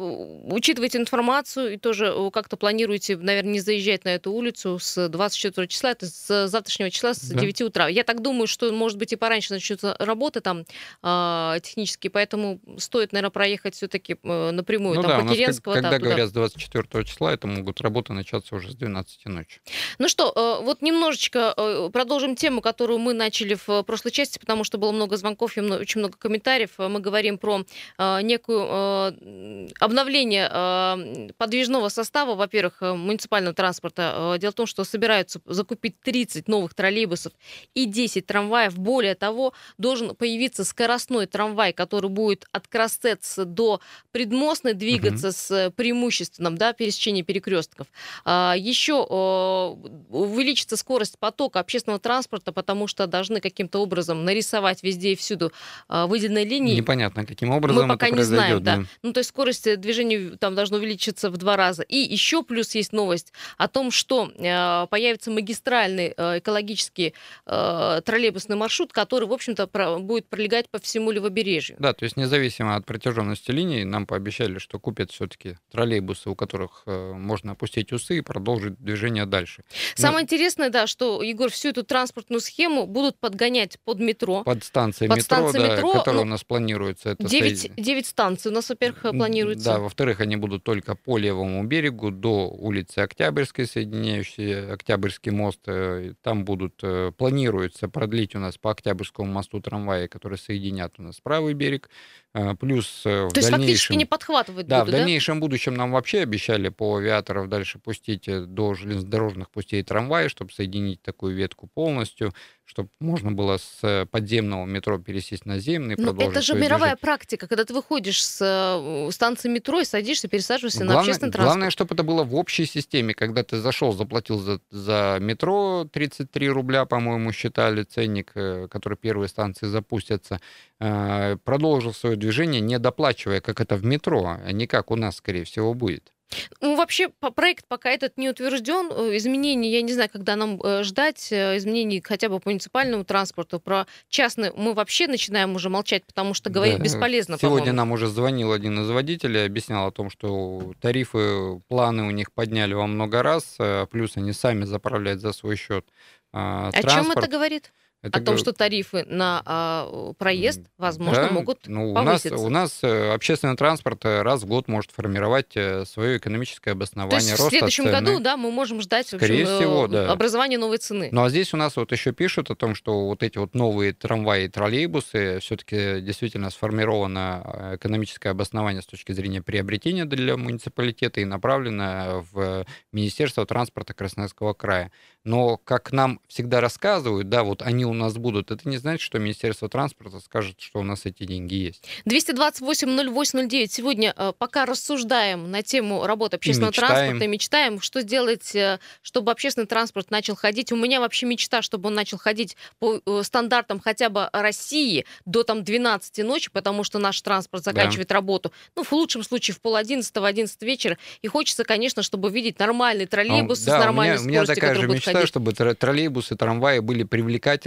учитывайте 0.50 0.98
информацию 0.98 1.74
и 1.74 1.76
тоже 1.76 2.06
э, 2.06 2.30
как-то 2.30 2.56
планируете, 2.56 3.16
наверное, 3.16 3.52
не 3.52 3.61
заезжать 3.61 4.04
на 4.04 4.11
эту 4.14 4.32
улицу 4.32 4.78
с 4.78 5.09
24 5.09 5.66
числа, 5.68 5.90
это 5.90 6.06
с 6.06 6.48
завтрашнего 6.48 6.90
числа 6.90 7.12
с 7.12 7.20
Да. 7.20 7.38
9 7.38 7.62
утра. 7.62 7.88
Я 7.88 8.02
так 8.02 8.22
думаю, 8.22 8.46
что, 8.46 8.72
может 8.72 8.98
быть, 8.98 9.12
и 9.12 9.16
пораньше 9.16 9.52
начнутся 9.52 9.94
работы 9.98 10.40
там 10.40 10.64
э, 11.02 11.61
технические, 11.62 12.11
поэтому 12.11 12.61
стоит, 12.78 13.12
наверное, 13.12 13.30
проехать 13.30 13.74
все-таки 13.74 14.16
напрямую 14.22 14.96
ну 14.96 15.02
там 15.02 15.11
да, 15.11 15.16
по 15.18 15.22
у 15.22 15.24
нас, 15.26 15.37
Керенского. 15.37 15.74
когда 15.74 15.90
да, 15.90 15.98
говорят 15.98 16.28
с 16.28 16.32
24 16.32 17.04
числа, 17.04 17.35
это 17.35 17.46
могут 17.46 17.80
работы 17.82 18.12
начаться 18.14 18.54
уже 18.54 18.70
с 18.72 18.74
12 18.74 19.26
ночи. 19.26 19.61
Ну 19.98 20.09
что, 20.09 20.32
э, 20.35 20.64
вот 20.64 20.80
немножечко 20.80 21.52
э, 21.56 21.90
продолжим 21.92 22.37
тему, 22.37 22.62
которую 22.62 22.98
мы 23.00 23.12
начали 23.12 23.54
в 23.54 23.68
э, 23.68 23.82
прошлой 23.82 24.12
части, 24.12 24.38
потому 24.38 24.64
что 24.64 24.78
было 24.78 24.92
много 24.92 25.16
звонков 25.18 25.56
и 25.59 25.61
очень 25.61 25.98
много 25.98 26.16
комментариев. 26.16 26.70
Э, 26.78 26.88
Мы 26.88 27.00
говорим 27.00 27.37
про 27.37 27.62
э, 27.98 28.22
некую 28.22 28.45
э, 28.52 29.12
м, 29.20 29.68
обновление 29.80 30.48
э, 30.50 31.28
подвижного 31.37 31.88
состава, 31.88 32.35
во-первых, 32.35 32.74
э, 32.80 32.94
муниципального 32.94 33.54
транспорта. 33.54 34.35
Э, 34.35 34.38
Дело 34.38 34.52
в 34.52 34.54
том, 34.54 34.66
что 34.66 34.85
собираются 34.85 35.40
закупить 35.46 36.00
30 36.00 36.48
новых 36.48 36.74
троллейбусов 36.74 37.32
и 37.74 37.87
10 37.87 38.26
трамваев. 38.26 38.76
Более 38.78 39.14
того, 39.14 39.52
должен 39.78 40.14
появиться 40.14 40.64
скоростной 40.64 41.26
трамвай, 41.26 41.72
который 41.72 42.11
будет 42.11 42.46
от 42.52 42.68
Красец 42.68 43.37
до 43.38 43.80
Предмостной 44.12 44.74
двигаться 44.74 45.32
с 45.32 45.50
э, 45.50 45.70
преимущественным 45.70 46.56
да, 46.56 46.72
пересечением 46.72 47.24
перекрестков. 47.24 47.87
А, 48.24 48.54
Еще 48.56 48.92
э, 48.94 49.87
увеличится 50.11 50.76
скорость 50.76 51.18
потока 51.18 51.61
общественного 51.61 52.00
транспорта, 52.00 52.52
потому 52.52 52.87
что 52.87 53.06
должны 53.06 53.40
каким-то 53.40 53.78
образом 53.80 54.24
нарисовать 54.24 54.82
везде 54.82 55.12
и 55.12 55.16
всюду 55.16 55.52
выделенные 55.88 56.44
линии. 56.44 56.74
Непонятно, 56.76 57.24
каким 57.24 57.50
образом 57.50 57.82
Мы 57.82 57.88
пока 57.88 58.06
это 58.06 58.16
не 58.16 58.22
знаем, 58.26 58.58
произойдет. 58.58 58.84
да. 58.84 58.90
Ну, 59.02 59.12
то 59.12 59.18
есть 59.20 59.30
скорость 59.30 59.66
э, 59.66 59.76
движения 59.76 60.36
там 60.38 60.54
должна 60.54 60.78
увеличиться 60.78 61.30
в 61.30 61.36
два 61.36 61.56
раза. 61.56 61.82
И 61.82 61.96
еще 61.96 62.42
плюс 62.42 62.74
есть 62.74 62.92
новость 62.92 63.32
о 63.58 63.68
том, 63.68 63.90
что 63.90 64.30
э, 64.36 64.86
появится 64.88 65.30
магистральный 65.30 66.14
э, 66.16 66.38
экологический 66.38 67.14
э, 67.46 68.00
троллейбусный 68.04 68.56
маршрут, 68.56 68.92
который, 68.92 69.26
в 69.28 69.32
общем-то, 69.32 69.66
про- 69.66 69.98
будет 69.98 70.28
пролегать 70.28 70.68
по 70.70 70.78
всему 70.78 71.10
левобережью. 71.10 71.76
Да, 71.78 71.92
то 71.92 72.04
есть 72.04 72.16
независимо 72.16 72.76
от 72.76 72.86
протяженности 72.86 73.50
линий, 73.50 73.84
нам 73.84 74.06
пообещали, 74.06 74.58
что 74.58 74.78
купят 74.78 75.10
все-таки 75.10 75.56
троллейбусы, 75.70 76.30
у 76.30 76.34
которых 76.34 76.82
э, 76.86 77.12
можно 77.12 77.52
опустить 77.52 77.92
усы 77.92 78.18
и 78.18 78.20
продолжить 78.20 78.78
движение 78.78 79.26
дальше. 79.26 79.64
Самое 79.94 80.24
интересное, 80.24 80.70
да, 80.70 80.86
что, 80.86 81.22
Егор, 81.22 81.50
всю 81.50 81.68
эту 81.68 81.82
транспортную 81.84 82.40
схему 82.40 82.86
будут 82.86 83.18
подгонять 83.18 83.78
под 83.84 83.98
метро. 84.00 84.42
Под 84.44 84.64
станцией 84.64 85.08
Под 85.08 85.18
метро, 85.18 85.36
станцией 85.36 85.66
да, 85.68 85.74
метро, 85.76 85.92
которая 85.92 86.24
ну, 86.24 86.28
у 86.28 86.30
нас 86.30 86.44
планируется. 86.44 87.10
Это 87.10 87.24
9, 87.24 87.58
соед- 87.58 87.72
9 87.76 88.06
станций 88.16 88.50
у 88.50 88.55
нас, 88.55 88.70
во-первых, 88.70 89.05
М, 89.05 89.18
планируется. 89.18 89.64
Да, 89.74 89.79
во-вторых, 89.79 90.20
они 90.20 90.37
будут 90.37 90.64
только 90.64 90.94
по 90.94 91.18
левому 91.18 91.62
берегу 91.64 92.11
до 92.11 92.48
улицы 92.48 93.00
Октябрьской, 93.00 93.66
соединяющей 93.66 94.72
Октябрьский 94.72 95.33
мост. 95.33 95.61
Э, 95.66 96.14
Там 96.22 96.44
будут, 96.46 96.81
э, 96.83 97.12
планируется 97.16 97.88
продлить 97.88 98.35
у 98.35 98.38
нас 98.38 98.57
по 98.57 98.70
Октябрьскому 98.70 99.31
мосту 99.31 99.61
трамваи, 99.61 100.07
которые 100.07 100.38
соединят 100.38 100.94
у 100.98 101.02
нас 101.02 101.20
правый 101.20 101.52
берег. 101.52 101.90
Э, 102.33 102.55
Плюс 102.59 103.02
э, 103.05 103.26
в 103.26 103.33
То 103.33 103.40
есть 103.40 103.50
фактически 103.50 103.50
дальнейшем... 103.50 103.98
не 103.98 104.05
подхватывать 104.07 104.66
Да, 104.66 104.81
будут, 104.81 104.94
в 104.94 104.96
дальнейшем 104.96 105.38
будущем 105.40 105.74
нам 105.74 105.92
вообще 105.92 106.20
обещали 106.20 106.70
по 106.70 106.96
авиаторов 106.96 107.48
дальше 107.50 107.79
пустить 107.79 108.29
э, 108.29 108.40
до 108.46 108.72
железнодорожных 108.74 109.50
путей 109.50 109.83
трамваи, 109.83 110.29
чтобы 110.29 110.52
соединить 110.52 111.02
такую 111.02 111.35
ветку 111.37 111.66
полностью, 111.66 112.33
чтобы 112.64 112.88
можно 112.98 113.31
было 113.31 113.59
с 113.59 113.79
э, 113.83 114.07
подземного 114.07 114.64
метро 114.64 114.98
пересесть 114.98 115.44
на 115.44 115.59
земный 115.59 115.96
продолжить 115.96 116.31
это 116.31 116.40
же 116.42 116.55
мировая 116.55 116.79
движение. 116.79 116.96
практика, 116.96 117.46
когда 117.46 117.64
ты 117.64 117.74
выходишь 117.74 118.06
с 118.12 118.38
э, 118.40 119.11
станции 119.12 119.49
метро 119.49 119.81
и 119.81 119.85
садишься, 119.85 120.29
пересаживаешься 120.29 120.81
на 120.81 120.92
Главное, 120.92 121.01
общественный 121.01 121.33
транспорт. 121.33 121.47
главное, 121.47 121.71
чтобы 121.71 121.95
это 121.95 122.03
было 122.03 122.25
в 122.25 122.35
общей 122.35 122.66
системе. 122.66 123.14
Когда 123.14 123.42
ты 123.42 123.59
зашел, 123.59 123.92
заплатил 123.92 124.38
за, 124.38 124.61
за 124.71 125.19
метро 125.21 125.87
33 125.92 126.49
рубля, 126.49 126.85
по-моему, 126.85 127.33
считали 127.33 127.83
ценник, 127.83 128.33
э, 128.35 128.69
который 128.71 128.97
первые 128.97 129.29
станции 129.29 129.66
запустятся, 129.66 130.40
э, 130.81 131.37
продолжил 131.45 131.92
свое 131.92 132.16
движение, 132.16 132.61
не 132.61 132.79
доплачивая, 132.79 133.40
как 133.40 133.61
это 133.61 133.77
в 133.77 133.85
метро, 133.85 134.38
а 134.45 134.53
не 134.53 134.66
как 134.66 134.90
у 134.90 134.97
нас, 134.97 135.16
скорее 135.16 135.45
всего, 135.45 135.75
будет. 135.75 136.12
Ну, 136.60 136.76
вообще, 136.76 137.08
проект 137.08 137.66
пока 137.68 137.90
этот 137.90 138.16
не 138.18 138.28
утвержден. 138.28 138.90
Э, 138.90 139.16
Изменений, 139.16 139.70
я 139.70 139.82
не 139.82 139.92
знаю, 139.92 140.10
когда 140.12 140.36
нам 140.36 140.60
э, 140.62 140.82
ждать 140.82 141.28
э, 141.30 141.56
изменений 141.56 142.02
хотя 142.04 142.28
бы 142.28 142.40
по 142.40 142.48
муниципальному 142.50 143.04
транспорту. 143.04 143.60
Про 143.60 143.86
частный 144.08 144.52
мы 144.56 144.74
вообще 144.74 145.06
начинаем 145.06 145.54
уже 145.54 145.68
молчать, 145.68 146.04
потому 146.04 146.34
что 146.34 146.50
говорить 146.50 146.78
Да. 146.78 146.82
бесполезно, 146.84 147.38
Сегодня 147.38 147.58
по-моему. 147.58 147.76
нам 147.76 147.92
уже 147.92 148.08
звонил 148.08 148.52
один 148.52 148.80
из 148.80 148.90
водителей, 148.90 149.46
объяснял 149.46 149.86
о 149.86 149.92
том, 149.92 150.10
что 150.10 150.72
тарифы, 150.80 151.60
планы 151.68 152.04
у 152.04 152.10
них 152.10 152.32
подняли 152.32 152.74
во 152.74 152.86
много 152.86 153.22
раз, 153.22 153.56
плюс 153.90 154.16
они 154.16 154.32
сами 154.32 154.64
заправляют 154.64 155.20
за 155.20 155.32
свой 155.32 155.56
счет 155.56 155.86
а, 156.32 156.68
О 156.68 156.72
чем 156.72 156.82
транспорт. 156.82 157.18
это 157.18 157.28
говорит? 157.28 157.72
Это 158.02 158.18
О 158.18 158.22
том, 158.22 158.37
что 158.38 158.52
тарифы 158.52 159.04
на 159.09 159.42
а, 159.44 160.12
проезд, 160.18 160.61
возможно, 160.78 161.24
Да, 161.24 161.30
могут 161.30 161.66
ну, 161.66 161.90
у 161.90 161.94
нас, 161.94 162.22
повыситься. 162.22 162.37
у 162.37 162.48
нас 162.50 162.78
э, 162.82 163.12
общественный 163.12 163.56
транспорт 163.56 164.04
э, 164.04 164.22
раз 164.22 164.42
в 164.42 164.46
год 164.46 164.68
может 164.68 164.90
формировать 164.92 165.56
э, 165.56 165.85
свое 165.87 166.18
экономическое 166.18 166.70
То 166.70 166.76
обоснование 166.76 167.18
есть 167.18 167.32
в 167.32 167.37
роста 167.38 167.50
следующем 167.50 167.85
цены. 167.85 167.98
году, 167.98 168.20
да, 168.20 168.37
мы 168.37 168.52
можем 168.52 168.80
ждать 168.80 169.06
в 169.06 169.14
общем, 169.14 169.26
Скорее 169.26 169.42
э, 169.44 169.56
всего, 169.56 169.88
да. 169.88 170.12
образования 170.12 170.59
новой 170.59 170.76
цены. 170.76 171.09
Ну 171.11 171.24
а 171.24 171.30
здесь 171.30 171.52
у 171.54 171.56
нас 171.56 171.76
вот 171.76 171.90
еще 171.90 172.12
пишут 172.12 172.50
о 172.50 172.54
том, 172.54 172.74
что 172.74 173.06
вот 173.06 173.22
эти 173.22 173.38
вот 173.38 173.54
новые 173.54 173.92
трамваи 173.92 174.44
и 174.44 174.48
троллейбусы 174.48 175.38
все-таки 175.40 176.00
действительно 176.00 176.50
сформировано 176.50 177.72
экономическое 177.76 178.28
обоснование 178.28 178.82
с 178.82 178.87
точки 178.87 179.12
зрения 179.12 179.42
приобретения 179.42 180.04
для 180.04 180.37
муниципалитета 180.37 181.20
и 181.20 181.24
направлено 181.24 182.24
в 182.30 182.66
Министерство 182.92 183.46
транспорта 183.46 183.94
Красноярского 183.94 184.52
края. 184.52 184.92
Но, 185.24 185.56
как 185.56 185.90
нам 185.90 186.20
всегда 186.28 186.61
рассказывают, 186.61 187.28
да, 187.28 187.42
вот 187.42 187.62
они 187.62 187.85
у 187.87 187.94
нас 187.94 188.14
будут, 188.14 188.51
это 188.51 188.68
не 188.68 188.79
значит, 188.79 189.01
что 189.01 189.18
Министерство 189.18 189.68
транспорта 189.68 190.20
скажет, 190.20 190.61
что 190.61 190.81
у 190.81 190.83
нас 190.83 191.07
эти 191.07 191.25
деньги 191.25 191.55
есть. 191.55 191.85
228-08-09. 192.07 193.66
Сегодня 193.68 194.14
э, 194.16 194.33
пока 194.37 194.66
рассуждаем 194.66 195.51
на 195.51 195.62
тему 195.62 196.07
работы 196.07 196.37
общественного 196.37 196.72
и 196.72 196.75
транспорта 196.75 197.25
и 197.25 197.29
мечтаем, 197.29 197.81
что 197.81 198.01
сделать, 198.01 198.55
э, 198.55 198.79
чтобы 199.03 199.33
общественный 199.33 199.66
транспорт 199.66 200.11
начал 200.11 200.37
ходить. 200.37 200.72
У 200.72 200.77
меня 200.77 201.01
вообще 201.01 201.27
мечта, 201.27 201.62
чтобы 201.62 201.88
он 201.88 201.94
начал 201.94 202.18
ходить 202.18 202.57
по 202.79 203.01
э, 203.05 203.22
стандартам 203.22 203.81
хотя 203.81 204.09
бы 204.09 204.29
России 204.33 205.07
до 205.25 205.42
там 205.42 205.64
12 205.64 206.18
ночи, 206.25 206.51
потому 206.51 206.85
что 206.85 206.99
наш 206.99 207.20
транспорт 207.20 207.64
заканчивает 207.64 208.09
да. 208.09 208.14
работу. 208.14 208.53
Ну, 208.75 208.83
в 208.83 208.92
лучшем 208.92 209.22
случае 209.22 209.55
в 209.55 209.61
пол 209.61 209.77
одиннадцатого, 209.77 210.29
одиннадцать 210.29 210.62
вечера. 210.62 210.99
И 211.22 211.29
хочется, 211.29 211.64
конечно, 211.64 212.03
чтобы 212.03 212.31
видеть 212.31 212.59
нормальный 212.59 213.07
троллейбус 213.07 213.61
да, 213.61 213.79
с 213.79 213.85
нормальной 213.85 214.18
у 214.18 214.22
меня, 214.22 214.44
скоростью, 214.44 214.55
у 214.55 214.66
меня 214.66 214.72
такая 214.72 214.75
же 214.75 214.88
мечта, 214.88 215.12
ходить. 215.12 215.29
чтобы 215.29 215.53
троллейбусы, 215.53 216.37
трамваи 216.37 216.81
были 216.81 217.03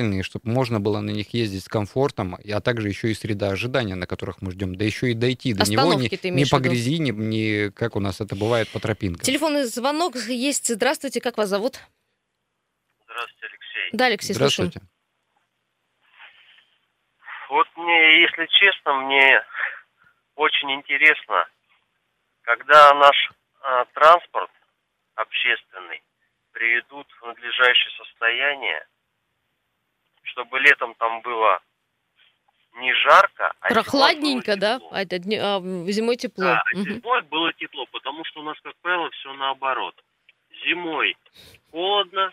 привлекательные, 0.09 0.23
чтобы 0.23 0.49
можно 0.49 0.79
было 0.79 0.99
на 0.99 1.11
них 1.11 1.33
ездить 1.33 1.63
с 1.63 1.67
комфортом, 1.67 2.35
а 2.35 2.61
также 2.61 2.89
еще 2.89 3.11
и 3.11 3.13
среда 3.13 3.49
ожидания, 3.49 3.95
на 3.95 4.07
которых 4.07 4.41
мы 4.41 4.51
ждем, 4.51 4.75
да 4.75 4.85
еще 4.85 5.11
и 5.11 5.13
дойти 5.13 5.53
до 5.53 5.63
Остановки 5.63 6.19
него 6.23 6.35
не, 6.35 6.43
не 6.43 6.49
по 6.49 6.59
грязи, 6.59 6.97
не, 6.97 7.11
не 7.11 7.71
как 7.71 7.95
у 7.95 7.99
нас 7.99 8.21
это 8.21 8.35
бывает 8.35 8.69
по 8.71 8.79
тропинкам. 8.79 9.23
Телефонный 9.23 9.63
звонок 9.63 10.15
есть. 10.15 10.67
Здравствуйте, 10.67 11.21
как 11.21 11.37
вас 11.37 11.49
зовут? 11.49 11.79
Здравствуйте, 13.05 13.45
Алексей. 13.45 13.89
Да, 13.93 14.05
Алексей, 14.05 14.33
Здравствуйте. 14.33 14.79
слушаем. 14.79 14.89
Вот 17.49 17.67
мне, 17.77 18.21
если 18.21 18.45
честно, 18.59 18.93
мне 19.01 19.41
очень 20.35 20.71
интересно, 20.71 21.47
когда 22.41 22.93
наш 22.93 23.31
а, 23.61 23.85
транспорт 23.85 24.51
общественный 25.15 26.03
приведут 26.51 27.07
в 27.19 27.25
надлежащее 27.25 27.91
состояние, 27.97 28.85
чтобы 30.31 30.59
летом 30.59 30.95
там 30.95 31.21
было 31.21 31.59
не 32.75 32.93
жарко, 32.93 33.51
а 33.59 33.69
прохладненько, 33.69 34.55
да? 34.55 34.79
А, 34.91 35.01
это, 35.01 35.17
а 35.17 35.59
зимой 35.91 36.15
тепло. 36.15 36.45
Да, 36.45 36.63
угу. 36.73 36.83
зимой 36.83 37.21
было 37.23 37.51
тепло, 37.53 37.85
потому 37.91 38.23
что 38.25 38.41
у 38.41 38.43
нас, 38.43 38.57
как 38.63 38.73
правило, 38.81 39.09
все 39.11 39.33
наоборот. 39.33 39.95
Зимой 40.65 41.15
холодно, 41.71 42.31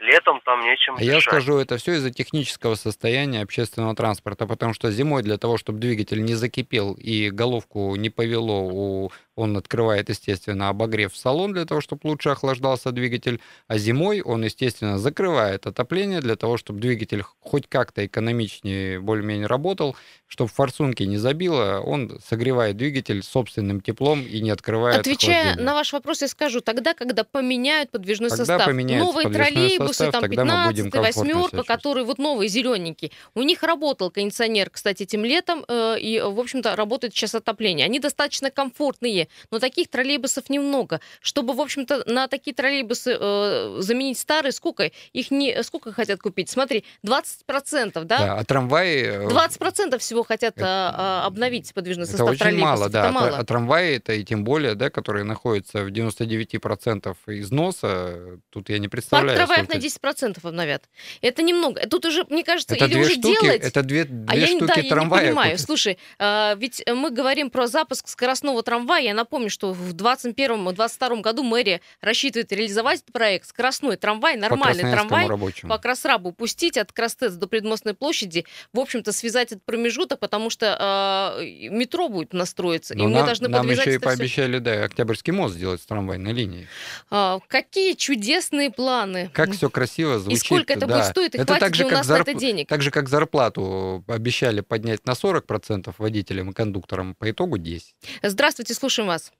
Летом 0.00 0.40
там 0.44 0.60
нечем 0.60 0.94
а 0.96 1.02
Я 1.02 1.20
скажу, 1.20 1.56
это 1.56 1.76
все 1.76 1.94
из-за 1.94 2.12
технического 2.12 2.76
состояния 2.76 3.42
общественного 3.42 3.96
транспорта, 3.96 4.46
потому 4.46 4.72
что 4.72 4.92
зимой 4.92 5.24
для 5.24 5.38
того, 5.38 5.58
чтобы 5.58 5.80
двигатель 5.80 6.22
не 6.22 6.34
закипел 6.34 6.94
и 6.94 7.30
головку 7.30 7.96
не 7.96 8.08
повело 8.08 8.62
у 8.62 9.12
он 9.38 9.56
открывает, 9.56 10.08
естественно, 10.08 10.68
обогрев 10.68 11.12
в 11.12 11.16
салон 11.16 11.52
для 11.52 11.64
того, 11.64 11.80
чтобы 11.80 12.00
лучше 12.04 12.30
охлаждался 12.30 12.90
двигатель, 12.90 13.40
а 13.68 13.78
зимой 13.78 14.20
он, 14.20 14.44
естественно, 14.44 14.98
закрывает 14.98 15.66
отопление 15.66 16.20
для 16.20 16.34
того, 16.34 16.56
чтобы 16.56 16.80
двигатель 16.80 17.22
хоть 17.40 17.68
как-то 17.68 18.04
экономичнее 18.04 18.98
более-менее 19.00 19.46
работал, 19.46 19.96
чтобы 20.26 20.50
форсунки 20.50 21.04
не 21.04 21.16
забило, 21.16 21.80
он 21.84 22.18
согревает 22.28 22.76
двигатель 22.76 23.22
собственным 23.22 23.80
теплом 23.80 24.22
и 24.22 24.40
не 24.40 24.50
открывает 24.50 25.00
Отвечая 25.00 25.56
на 25.56 25.74
ваш 25.74 25.92
вопрос, 25.92 26.22
я 26.22 26.28
скажу, 26.28 26.60
тогда, 26.60 26.94
когда 26.94 27.22
поменяют 27.22 27.90
подвижной 27.90 28.30
когда 28.30 28.44
состав, 28.44 28.66
новые 28.66 29.30
троллейбусы, 29.30 29.94
состав, 29.94 30.20
там 30.20 30.30
15 30.30 30.94
восьмерка, 30.94 31.62
которые 31.62 32.04
вот 32.04 32.18
новые, 32.18 32.48
зелененькие, 32.48 33.12
у 33.34 33.42
них 33.42 33.62
работал 33.62 34.10
кондиционер, 34.10 34.68
кстати, 34.70 35.04
этим 35.04 35.24
летом, 35.24 35.64
э, 35.68 35.98
и, 36.00 36.20
в 36.20 36.40
общем-то, 36.40 36.74
работает 36.74 37.14
сейчас 37.14 37.34
отопление. 37.34 37.86
Они 37.86 38.00
достаточно 38.00 38.50
комфортные 38.50 39.27
но 39.50 39.58
таких 39.58 39.88
троллейбусов 39.88 40.50
немного. 40.50 41.00
Чтобы, 41.20 41.54
в 41.54 41.60
общем-то, 41.60 42.04
на 42.06 42.28
такие 42.28 42.54
троллейбусы 42.54 43.16
э, 43.18 43.76
заменить 43.80 44.18
старые, 44.18 44.52
сколько 44.52 44.90
их 45.12 45.30
не, 45.30 45.62
сколько 45.62 45.92
хотят 45.92 46.20
купить? 46.20 46.50
Смотри, 46.50 46.84
20%, 47.06 47.92
да? 48.04 48.18
Да, 48.18 48.34
а 48.36 48.44
трамваи... 48.44 49.26
20% 49.26 49.94
э, 49.94 49.98
всего 49.98 50.22
хотят 50.22 50.58
это, 50.58 50.94
а, 50.96 51.26
обновить 51.26 51.72
подвижный 51.74 52.04
это 52.04 52.12
состав 52.12 52.30
очень 52.30 52.58
мало, 52.58 52.88
да. 52.88 53.04
Это 53.04 53.12
мало. 53.12 53.36
А, 53.36 53.40
а 53.40 53.44
трамваи 53.44 53.96
это 53.96 54.12
и 54.12 54.24
тем 54.24 54.44
более, 54.44 54.74
да, 54.74 54.90
которые 54.90 55.24
находятся 55.24 55.84
в 55.84 55.88
99% 55.88 57.16
износа, 57.26 58.40
тут 58.50 58.68
я 58.68 58.78
не 58.78 58.88
представляю. 58.88 59.38
Парк 59.38 59.48
трамваев 59.48 59.68
на 59.68 59.78
10% 59.78 60.38
обновят. 60.42 60.84
Это 61.20 61.42
немного. 61.42 61.86
Тут 61.88 62.06
уже, 62.06 62.24
мне 62.28 62.44
кажется, 62.44 62.74
это 62.74 62.86
или 62.86 62.98
уже 62.98 63.12
штуки, 63.12 63.42
делать... 63.42 63.62
Это 63.62 63.82
две, 63.82 64.02
а 64.02 64.04
две 64.06 64.44
а 64.44 64.46
штуки 64.46 64.72
я, 64.76 64.82
да, 64.82 64.88
трамвая. 64.88 65.20
Я 65.20 65.28
не 65.28 65.32
понимаю. 65.32 65.58
Слушай, 65.58 65.98
а, 66.18 66.54
ведь 66.56 66.82
мы 66.86 67.10
говорим 67.10 67.50
про 67.50 67.66
запуск 67.66 68.08
скоростного 68.08 68.62
трамвая, 68.62 69.14
напомню, 69.18 69.50
что 69.50 69.72
в 69.72 69.94
2021-2022 69.94 71.20
году 71.20 71.42
мэрия 71.42 71.80
рассчитывает 72.00 72.50
реализовать 72.52 73.00
этот 73.00 73.12
проект. 73.12 73.48
Скоростной 73.48 73.96
трамвай, 73.96 74.36
нормальный 74.36 74.84
по 74.84 74.90
трамвай 74.90 75.26
рабочему. 75.26 75.70
по 75.70 75.78
Красрабу 75.78 76.32
пустить 76.32 76.76
от 76.76 76.92
Крастец 76.92 77.32
до 77.34 77.46
Предмостной 77.46 77.94
площади, 77.94 78.44
в 78.72 78.78
общем-то, 78.78 79.12
связать 79.12 79.52
этот 79.52 79.64
промежуток, 79.64 80.20
потому 80.20 80.50
что 80.50 81.36
э, 81.40 81.68
метро 81.70 82.08
будет 82.08 82.32
настроиться, 82.32 82.96
Но 82.96 83.04
и 83.04 83.06
нам, 83.08 83.20
мы 83.20 83.26
должны 83.26 83.48
Нам 83.48 83.68
еще 83.70 83.94
и 83.94 83.98
пообещали, 83.98 84.54
все. 84.54 84.60
да, 84.60 84.84
Октябрьский 84.84 85.32
мост 85.32 85.54
сделать 85.54 85.82
с 85.82 85.86
трамвайной 85.86 86.32
линией. 86.32 86.66
А, 87.10 87.40
какие 87.48 87.94
чудесные 87.94 88.70
планы. 88.70 89.30
Как 89.32 89.52
все 89.52 89.68
красиво 89.68 90.18
звучит. 90.18 90.42
И 90.42 90.46
сколько 90.46 90.72
это 90.72 90.86
да. 90.86 90.96
будет 90.96 91.06
стоить, 91.06 91.34
и 91.34 91.38
это 91.38 91.46
хватит 91.46 91.60
так 91.60 91.74
же, 91.74 91.82
ли 91.84 91.90
у 91.90 91.92
нас 91.92 92.06
зарп... 92.06 92.26
на 92.26 92.30
это 92.30 92.40
денег? 92.40 92.68
Так 92.68 92.82
же, 92.82 92.90
как 92.90 93.08
зарплату 93.08 94.04
обещали 94.06 94.60
поднять 94.60 95.04
на 95.06 95.12
40% 95.12 95.92
водителям 95.98 96.50
и 96.50 96.52
кондукторам, 96.54 97.14
по 97.14 97.30
итогу 97.30 97.56
10%. 97.56 97.82
Здравствуйте, 98.22 98.74
слушаем 98.98 99.08
вас. 99.08 99.32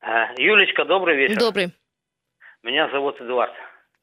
Э, 0.00 0.34
Юлечка, 0.38 0.84
добрый 0.84 1.16
вечер. 1.16 1.38
Добрый. 1.38 1.72
Меня 2.62 2.88
зовут 2.88 3.20
Эдуард. 3.20 3.52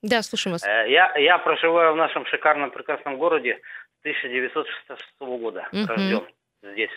Да, 0.04 0.22
слушаем 0.22 0.54
вас. 0.54 0.64
Э, 0.64 0.86
я, 0.90 1.16
я 1.18 1.40
проживаю 1.40 1.94
в 1.94 1.96
нашем 1.96 2.26
шикарном 2.28 2.70
прекрасном 2.70 3.18
городе 3.18 3.60
1966 4.02 5.02
года. 5.20 5.68
Угу. 5.72 5.88
Рожден 5.88 6.28
здесь. 6.62 6.92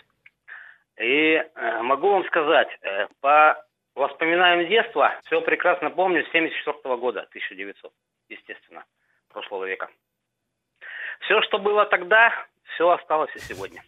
И 0.99 1.41
э, 1.55 1.81
могу 1.81 2.11
вам 2.11 2.25
сказать, 2.25 2.67
по 3.21 3.65
воспоминаниям 3.95 4.69
детства, 4.69 5.19
все 5.25 5.41
прекрасно 5.41 5.89
помню, 5.89 6.23
с 6.25 6.31
74 6.31 6.95
года, 6.97 7.21
1900, 7.29 7.91
естественно, 8.29 8.85
прошлого 9.29 9.65
века. 9.65 9.89
Все, 11.21 11.41
что 11.41 11.57
было 11.57 11.85
тогда, 11.85 12.31
все 12.75 12.89
осталось 12.89 13.35
и 13.35 13.39
сегодня. 13.39 13.81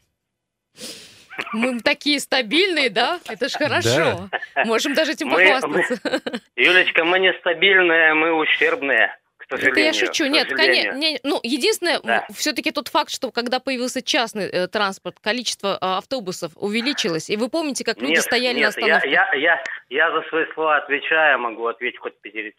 Мы 1.54 1.80
такие 1.80 2.20
стабильные, 2.20 2.90
да? 2.90 3.20
Это 3.28 3.50
ж 3.50 3.54
хорошо. 3.54 4.30
Да. 4.56 4.66
Можем 4.66 4.94
даже 4.94 5.14
этим 5.14 5.30
похвастаться. 5.30 6.00
Мы, 6.04 6.42
Юлечка, 6.56 7.04
мы 7.04 7.20
нестабильные, 7.20 8.14
мы 8.14 8.34
ущербные. 8.34 9.16
Это 9.50 9.80
я 9.80 9.94
шучу. 9.94 10.26
Нет, 10.28 10.48
конечно. 10.54 10.94
Не, 10.94 11.20
ну, 11.24 11.40
единственное, 11.44 12.00
да. 12.02 12.26
все-таки 12.34 12.72
тот 12.72 12.88
факт, 12.88 13.12
что 13.12 13.32
когда 13.32 13.60
появился 13.60 14.02
частный 14.02 14.50
э, 14.50 14.68
транспорт, 14.68 15.18
количество 15.20 15.74
э, 15.74 15.78
автобусов 15.82 16.54
увеличилось. 16.56 17.30
И 17.30 17.36
вы 17.36 17.50
помните, 17.50 17.84
как 17.84 18.00
люди 18.00 18.14
нет, 18.14 18.22
стояли 18.22 18.56
нет, 18.56 18.64
на 18.64 18.70
остановке? 18.70 19.10
Я, 19.10 19.30
я, 19.34 19.40
я, 19.40 19.64
я 19.90 20.12
за 20.12 20.22
свои 20.30 20.46
слова 20.54 20.78
отвечаю, 20.78 21.40
могу 21.40 21.68
ответить 21.68 22.00
хоть 22.00 22.18
перед. 22.22 22.56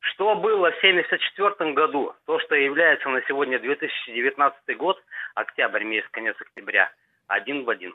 Что 0.00 0.34
было 0.34 0.70
в 0.70 0.78
1974 0.78 1.72
году, 1.72 2.14
то, 2.26 2.38
что 2.40 2.54
является 2.54 3.08
на 3.08 3.22
сегодня 3.28 3.58
2019 3.58 4.76
год, 4.76 5.02
октябрь 5.34 5.84
месяц, 5.84 6.08
конец 6.10 6.36
октября, 6.40 6.90
один 7.26 7.64
в 7.64 7.70
один. 7.70 7.94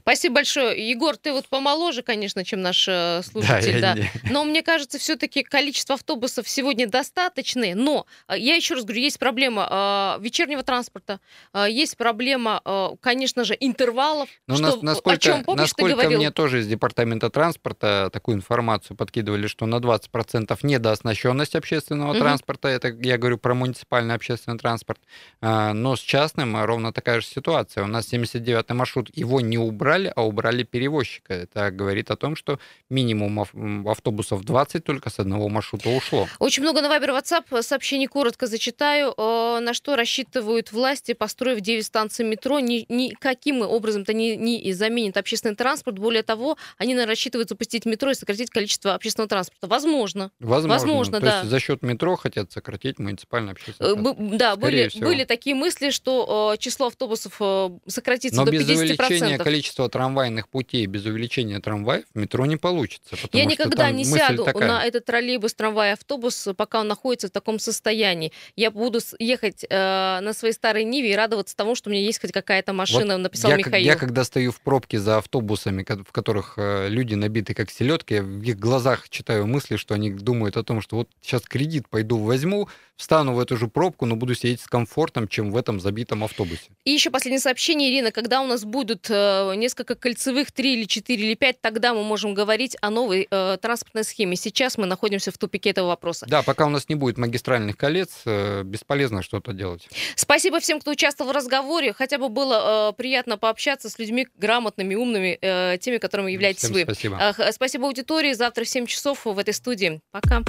Спасибо 0.00 0.36
большое. 0.36 0.88
Егор, 0.88 1.16
ты 1.16 1.32
вот 1.32 1.48
помоложе, 1.48 2.02
конечно, 2.02 2.44
чем 2.44 2.62
наш 2.62 2.86
э, 2.88 3.22
слушатель, 3.22 3.80
да. 3.80 3.94
да. 3.94 4.00
Не... 4.00 4.10
Но 4.30 4.44
мне 4.44 4.62
кажется, 4.62 4.98
все-таки 4.98 5.42
количество 5.42 5.94
автобусов 5.94 6.48
сегодня 6.48 6.86
достаточное. 6.88 7.74
Но 7.74 8.06
э, 8.28 8.38
я 8.38 8.56
еще 8.56 8.74
раз 8.74 8.84
говорю, 8.84 9.00
есть 9.00 9.18
проблема 9.18 10.16
э, 10.18 10.22
вечернего 10.22 10.62
транспорта, 10.62 11.20
э, 11.52 11.66
есть 11.70 11.96
проблема, 11.96 12.60
э, 12.64 12.88
конечно 13.00 13.44
же, 13.44 13.56
интервалов. 13.58 14.28
Но 14.46 14.56
что, 14.56 14.64
нас, 14.64 14.82
насколько, 14.82 15.16
о 15.16 15.18
чем, 15.18 15.44
помнишь, 15.44 15.62
насколько 15.62 16.10
мне 16.10 16.30
тоже 16.30 16.60
из 16.60 16.66
департамента 16.66 17.30
транспорта 17.30 18.10
такую 18.12 18.36
информацию 18.36 18.96
подкидывали, 18.96 19.46
что 19.46 19.66
на 19.66 19.76
20% 19.76 20.58
недооснащенность 20.62 21.54
общественного 21.54 22.12
угу. 22.12 22.18
транспорта, 22.18 22.68
это 22.68 22.88
я 22.88 23.18
говорю 23.18 23.38
про 23.38 23.54
муниципальный 23.54 24.14
общественный 24.14 24.58
транспорт, 24.58 25.00
э, 25.40 25.72
но 25.72 25.96
с 25.96 26.00
частным 26.00 26.56
ровно 26.64 26.92
такая 26.92 27.20
же 27.20 27.26
ситуация. 27.26 27.84
У 27.84 27.86
нас 27.86 28.12
79-й 28.12 28.74
маршрут, 28.74 29.10
его 29.14 29.40
не 29.40 29.67
убрали, 29.68 30.12
а 30.14 30.26
убрали 30.26 30.62
перевозчика. 30.62 31.34
Это 31.34 31.70
говорит 31.70 32.10
о 32.10 32.16
том, 32.16 32.36
что 32.36 32.58
минимум 32.90 33.40
автобусов 33.88 34.44
20 34.44 34.84
только 34.84 35.10
с 35.10 35.18
одного 35.18 35.48
маршрута 35.48 35.90
ушло. 35.90 36.26
Очень 36.38 36.62
много 36.62 36.80
на 36.80 36.88
Вайбер 36.88 37.10
WhatsApp 37.10 37.62
сообщений 37.62 38.06
коротко 38.06 38.46
зачитаю. 38.46 39.14
Э, 39.16 39.60
на 39.60 39.74
что 39.74 39.96
рассчитывают 39.96 40.72
власти, 40.72 41.12
построив 41.12 41.60
9 41.60 41.84
станций 41.84 42.24
метро, 42.24 42.60
ни, 42.60 42.86
никаким 42.88 43.62
образом-то 43.62 44.12
не, 44.12 44.36
не 44.36 44.72
заменит 44.72 45.16
общественный 45.16 45.54
транспорт. 45.54 45.98
Более 45.98 46.22
того, 46.22 46.56
они 46.78 46.94
наверное, 46.94 47.12
рассчитывают 47.12 47.48
запустить 47.48 47.84
метро 47.86 48.10
и 48.10 48.14
сократить 48.14 48.50
количество 48.50 48.94
общественного 48.94 49.28
транспорта. 49.28 49.66
Возможно. 49.66 50.30
Возможно. 50.40 50.78
Возможно 50.78 51.20
То 51.20 51.26
да. 51.26 51.38
есть 51.38 51.50
за 51.50 51.60
счет 51.60 51.82
метро 51.82 52.16
хотят 52.16 52.50
сократить 52.52 52.98
муниципальный 52.98 53.52
общественный 53.52 53.90
э, 53.90 53.94
транспорт. 53.94 54.36
Да, 54.36 54.56
были, 54.56 54.90
были 54.96 55.24
такие 55.24 55.54
мысли, 55.54 55.90
что 55.90 56.54
э, 56.54 56.58
число 56.58 56.86
автобусов 56.86 57.40
сократится 57.86 58.38
Но 58.38 58.44
до 58.44 58.52
50%. 58.52 58.58
без 58.58 58.68
увеличения 58.68 59.38
количества 59.38 59.57
количество 59.58 59.88
трамвайных 59.88 60.48
путей 60.48 60.86
без 60.86 61.04
увеличения 61.04 61.58
трамваев 61.58 62.04
метро 62.14 62.46
не 62.46 62.56
получится. 62.56 63.16
Я 63.32 63.44
никогда 63.44 63.90
не 63.90 64.04
сяду 64.04 64.44
такая. 64.44 64.68
на 64.68 64.84
этот 64.84 65.04
троллейбус, 65.04 65.52
трамвай, 65.54 65.94
автобус, 65.94 66.48
пока 66.56 66.80
он 66.80 66.86
находится 66.86 67.26
в 67.26 67.30
таком 67.30 67.58
состоянии. 67.58 68.32
Я 68.54 68.70
буду 68.70 69.00
ехать 69.18 69.64
э, 69.68 70.20
на 70.20 70.32
своей 70.32 70.54
старой 70.54 70.84
Ниве 70.84 71.12
и 71.12 71.16
радоваться 71.16 71.56
тому, 71.56 71.74
что 71.74 71.90
у 71.90 71.92
меня 71.92 72.02
есть 72.02 72.20
хоть 72.20 72.30
какая-то 72.30 72.72
машина, 72.72 73.14
вот 73.14 73.22
написал 73.22 73.50
я, 73.50 73.56
Михаил. 73.56 73.84
Я 73.84 73.96
когда 73.96 74.22
стою 74.22 74.52
в 74.52 74.60
пробке 74.60 75.00
за 75.00 75.18
автобусами, 75.18 75.84
в 75.84 76.12
которых 76.12 76.54
э, 76.56 76.88
люди 76.88 77.14
набиты 77.14 77.54
как 77.54 77.70
селедки, 77.70 78.14
я 78.14 78.22
в 78.22 78.42
их 78.42 78.58
глазах 78.60 79.08
читаю 79.08 79.48
мысли, 79.48 79.74
что 79.74 79.94
они 79.94 80.10
думают 80.10 80.56
о 80.56 80.62
том, 80.62 80.80
что 80.80 80.96
вот 80.96 81.08
сейчас 81.20 81.42
кредит 81.42 81.88
пойду 81.88 82.18
возьму, 82.18 82.68
встану 82.98 83.32
в 83.32 83.38
эту 83.38 83.56
же 83.56 83.68
пробку, 83.68 84.04
но 84.04 84.16
буду 84.16 84.34
сидеть 84.34 84.60
с 84.60 84.66
комфортом, 84.66 85.28
чем 85.28 85.52
в 85.52 85.56
этом 85.56 85.80
забитом 85.80 86.24
автобусе. 86.24 86.64
И 86.84 86.90
еще 86.90 87.10
последнее 87.10 87.40
сообщение, 87.40 87.90
Ирина. 87.90 88.10
Когда 88.10 88.42
у 88.42 88.46
нас 88.46 88.64
будут 88.64 89.06
э, 89.08 89.54
несколько 89.56 89.94
кольцевых, 89.94 90.50
три 90.52 90.74
или 90.74 90.84
четыре 90.84 91.28
или 91.28 91.34
пять, 91.34 91.60
тогда 91.60 91.94
мы 91.94 92.02
можем 92.02 92.34
говорить 92.34 92.76
о 92.80 92.90
новой 92.90 93.28
э, 93.30 93.56
транспортной 93.62 94.04
схеме. 94.04 94.36
Сейчас 94.36 94.76
мы 94.76 94.86
находимся 94.86 95.30
в 95.30 95.38
тупике 95.38 95.70
этого 95.70 95.86
вопроса. 95.86 96.26
Да, 96.28 96.42
пока 96.42 96.66
у 96.66 96.70
нас 96.70 96.88
не 96.88 96.96
будет 96.96 97.18
магистральных 97.18 97.76
колец, 97.76 98.10
э, 98.26 98.64
бесполезно 98.64 99.22
что-то 99.22 99.52
делать. 99.52 99.88
Спасибо 100.16 100.58
всем, 100.58 100.80
кто 100.80 100.90
участвовал 100.90 101.30
в 101.30 101.34
разговоре. 101.34 101.92
Хотя 101.92 102.18
бы 102.18 102.28
было 102.28 102.90
э, 102.90 102.92
приятно 102.94 103.38
пообщаться 103.38 103.88
с 103.88 103.98
людьми 103.98 104.26
грамотными, 104.36 104.96
умными, 104.96 105.38
э, 105.40 105.78
теми, 105.80 105.98
которыми 105.98 106.32
являетесь 106.32 106.64
всем 106.64 106.72
вы. 106.72 106.82
Спасибо. 106.82 107.16
Э, 107.38 107.52
спасибо 107.52 107.86
аудитории. 107.86 108.32
Завтра 108.32 108.64
в 108.64 108.68
7 108.68 108.86
часов 108.86 109.24
в 109.24 109.38
этой 109.38 109.54
студии. 109.54 110.00
Пока. 110.10 110.42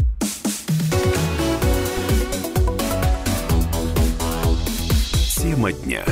Тема 5.41 5.71
дня. 5.71 6.03